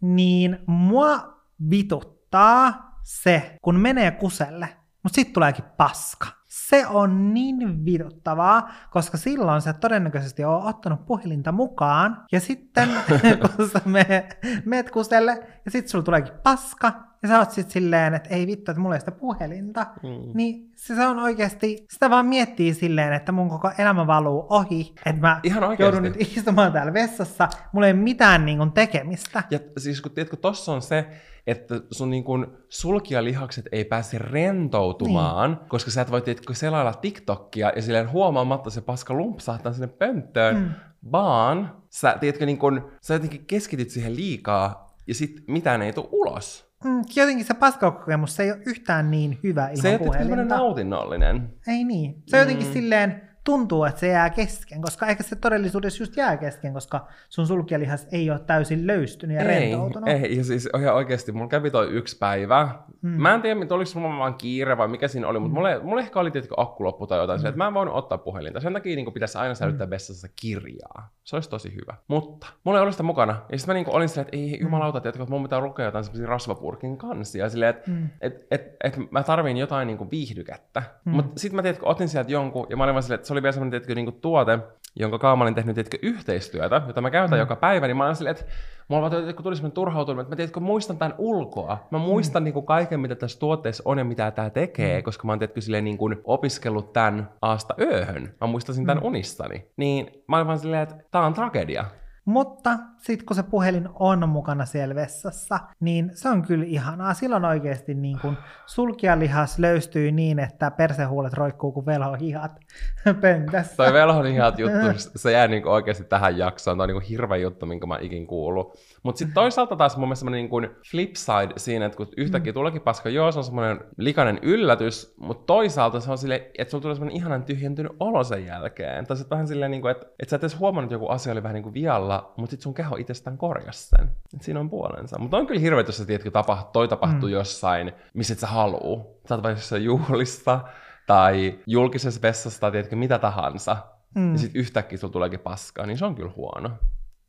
[0.00, 1.34] Niin mua
[1.70, 4.68] vituttaa se, kun menee kuselle,
[5.02, 6.26] mutta sitten tuleekin paska.
[6.56, 12.88] Se on niin vituttavaa, koska silloin sä todennäköisesti on ottanut puhelinta mukaan, ja sitten
[13.56, 16.92] kun sä meet, meet kuselle, ja sitten sulla tuleekin paska,
[17.26, 20.30] ja sä oot sitten silleen, että ei vittu, että mulla ei sitä puhelinta, Mm.
[20.34, 24.92] niin se, se on oikeasti, sitä vaan miettii silleen, että mun koko elämä valuu ohi,
[25.06, 25.82] että mä Ihan oikeasti.
[25.82, 29.42] joudun nyt istumaan täällä vessassa, mulla ei ole mitään niin kuin, tekemistä.
[29.50, 31.06] Ja siis kun tiedätkö, tossa on se,
[31.46, 35.68] että sun niin kuin sulkijalihakset ei pääse rentoutumaan, niin.
[35.68, 40.56] koska sä et voi tiedätkö, selailla TikTokia ja silleen huomaamatta se paska lumpsahtaa sinne pönttöön,
[40.56, 40.70] Mm.
[41.12, 46.08] vaan sä, tiedätkö, niin kuin, sä jotenkin keskityt siihen liikaa ja sit mitään ei tule
[46.12, 46.65] ulos.
[46.84, 51.50] Mm, jotenkin se paskakokemus, se ei ole yhtään niin hyvä ilman Se ei ole nautinnollinen.
[51.68, 52.22] Ei niin.
[52.26, 56.72] Se jotenkin silleen tuntuu, että se jää kesken, koska ehkä se todellisuudessa just jää kesken,
[56.72, 60.08] koska sun sulkijalihas ei ole täysin löystynyt ja Ei, rentoutunut.
[60.08, 62.68] ei, ja siis ihan oikeasti, mulla kävi toi yksi päivä.
[63.02, 63.10] Mm.
[63.10, 63.22] Mm.
[63.22, 66.20] Mä en tiedä, oliko mulla vaan kiire vai mikä siinä oli, mutta mulla, mulla ehkä
[66.20, 67.46] oli tietenkin akku loppu tai jotain, mm.
[67.46, 68.60] että mä en voinut ottaa puhelinta.
[68.60, 71.10] Sen takia niin pitäisi aina säilyttää vessassa kirjaa.
[71.24, 71.94] Se olisi tosi hyvä.
[72.08, 73.32] Mutta mulla ei ollut sitä mukana.
[73.52, 76.04] Ja sitten mä niin olin silleen, että ei jumalauta, tiedätkö, että mun pitää lukea jotain
[76.04, 77.48] sellaisia rasvapurkin kansia.
[77.48, 78.08] Silleen, että Mm.
[78.20, 80.80] et, et, et mä tarvin jotain niin viihdykettä.
[80.80, 81.10] Mm.
[81.12, 81.16] Mm.
[81.16, 83.42] Mutta sitten mä tiedätkö, otin sieltä jonkun, ja mä olin vaan silleen, että se oli
[83.42, 84.58] vielä semmoinen tiedätkö, niin tuote,
[84.96, 87.40] jonka kanssa mä olin tehnyt tiedätkö, yhteistyötä, jota mä käytän mm.
[87.40, 88.52] joka päivä, niin mä olin silleen, että
[88.88, 91.86] mulla vaan tiedätkö, tuli semmoinen turhautuminen, että mä tiedätkö, muistan tämän ulkoa.
[91.90, 92.44] Mä muistan mm.
[92.44, 95.04] niin kuin kaiken, mitä tässä tuotteessa on ja mitä tämä tekee, mm.
[95.04, 98.34] koska mä oon tiedätkö, silleen, niin kuin opiskellut tämän aasta ööhön.
[98.40, 99.06] Mä muistasin tämän mm.
[99.06, 99.66] unissani.
[99.76, 101.84] Niin mä olin vaan silleen, että tää on tragedia.
[102.26, 107.14] Mutta sitten kun se puhelin on mukana siellä vessassa, niin se on kyllä ihanaa.
[107.14, 112.52] Silloin oikeasti niin kun sulkijalihas löystyy niin, että persehuulet roikkuu kuin velhohihat
[113.20, 113.76] pöntössä.
[113.76, 114.78] Toi velhon ihan juttu,
[115.16, 116.76] se jää niinku oikeasti tähän jaksoon.
[116.78, 118.78] Toi on niinku hirveä juttu, minkä mä ikin kuullut.
[119.02, 122.82] Mutta sitten toisaalta taas mun mielestä semmoinen niinku flip side siinä, että kun yhtäkkiä tuleekin
[122.82, 126.94] paska, joo, se on semmoinen likainen yllätys, mutta toisaalta se on silleen, että sulla tulee
[126.94, 129.06] semmoinen ihanan tyhjentynyt olo sen jälkeen.
[129.06, 131.42] Tai sitten vähän silleen, niinku, että, että sä et edes huomannut, että joku asia oli
[131.42, 134.10] vähän niinku vialla, mutta sitten sun keho itsestään korjasi sen.
[134.34, 135.18] Et siinä on puolensa.
[135.18, 137.32] Mutta on kyllä hirveä, jos sä tiedät, tapahtuu, toi tapahtuu mm.
[137.32, 139.20] jossain, missä et sä haluu.
[139.28, 140.60] Sä oot vaikka jossain juhlissa
[141.06, 143.76] tai julkisessa vessassa tai tiedätkö, mitä tahansa.
[144.14, 144.32] Mm.
[144.32, 146.70] Ja sitten yhtäkkiä sulla tuleekin paskaa, niin se on kyllä huono.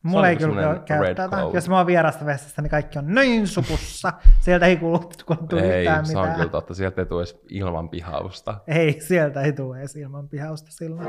[0.04, 1.38] Mulla ei niinku kyllä käy tätä.
[1.54, 4.14] Jos mä oon vierasta vessassa, niin kaikki on noin supussa.
[4.40, 6.30] Sieltä ei kuulu, kuulu Ei, yhtään se mitään.
[6.30, 6.74] on kyllä totta.
[6.74, 8.60] Sieltä ei tule edes ilman pihausta.
[8.68, 11.08] Ei, sieltä ei tule edes ilman pihausta silloin.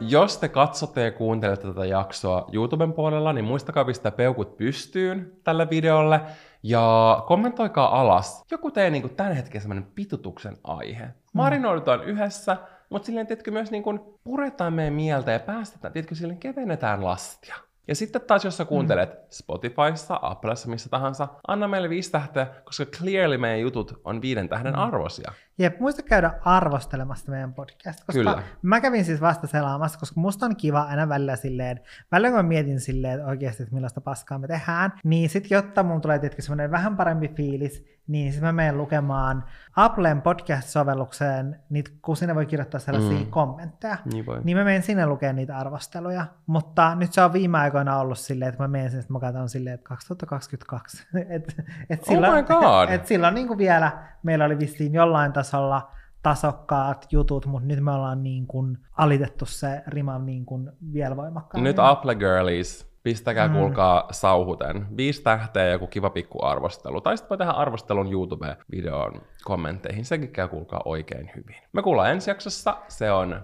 [0.00, 5.70] Jos te katsotte ja kuuntelette tätä jaksoa YouTuben puolella, niin muistakaa pistää peukut pystyyn tälle
[5.70, 6.20] videolle
[6.62, 11.08] ja kommentoikaa alas joku teidän niin tämän hetken semmoinen pitutuksen aihe.
[11.32, 12.56] Marinoidutaan yhdessä,
[12.90, 17.56] mutta silleen, tiedätkö, myös niin kuin puretaan meidän mieltä ja päästetään, tiedätkö, silleen kevennetään lastia.
[17.88, 19.18] Ja sitten taas, jos sä kuuntelet mm.
[19.30, 24.72] Spotifyssa, Applessa, missä tahansa, anna meille viisi tähteä, koska clearly meidän jutut on viiden tähden
[24.72, 24.78] Mm.
[24.78, 25.32] arvoisia.
[25.58, 28.42] Jep, muista käydä arvostelemassa meidän podcast, koska Kyllä.
[28.62, 31.80] mä kävin siis vasta selaamassa, koska musta on kiva aina välillä silleen,
[32.12, 35.82] välillä kun mä mietin silleen, että oikeasti, että millaista paskaa me tehdään, niin sit jotta
[35.82, 39.44] mun tulee tietenkin semmoinen vähän parempi fiilis, niin sitten mä menen lukemaan
[39.76, 43.24] Applen podcast-sovellukseen, niitä, kun sinne voi kirjoittaa sellaisia mm.
[43.24, 43.30] Mm.
[43.30, 44.40] kommentteja, Niin voi.
[44.44, 48.48] niin mä menen sinne lukemaan niitä arvosteluja, mutta nyt se on viime aikoina ollut silleen,
[48.48, 51.56] että mä menen sinne, että mä katson silleen, että 2022, et,
[51.90, 52.88] et Oh silloin, my God.
[52.88, 53.92] et silloin niin kuin vielä
[54.22, 55.90] meillä oli vissiin jollain tasolla
[56.22, 61.64] tasokkaat jutut, mutta nyt me ollaan niin kuin alitettu se rima niin kuin vielä voimakkaammin.
[61.68, 63.54] Nyt Apple Girlies Pistäkää mm.
[63.54, 64.86] kuulkaa sauhuten.
[64.96, 67.00] Viisi tähteä ja joku kiva pikku arvostelu.
[67.00, 70.04] Tai sitten voi tehdä arvostelun YouTube-videon kommentteihin.
[70.04, 71.56] Sekin käy kuulkaa oikein hyvin.
[71.72, 72.76] Me kuullaan ensi jaksossa.
[72.88, 73.40] Se on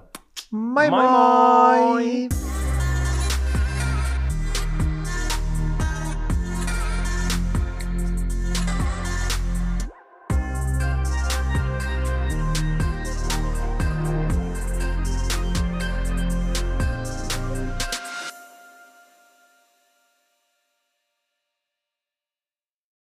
[0.51, 1.01] Moi moi!
[1.03, 1.81] moi!
[1.81, 2.29] moi!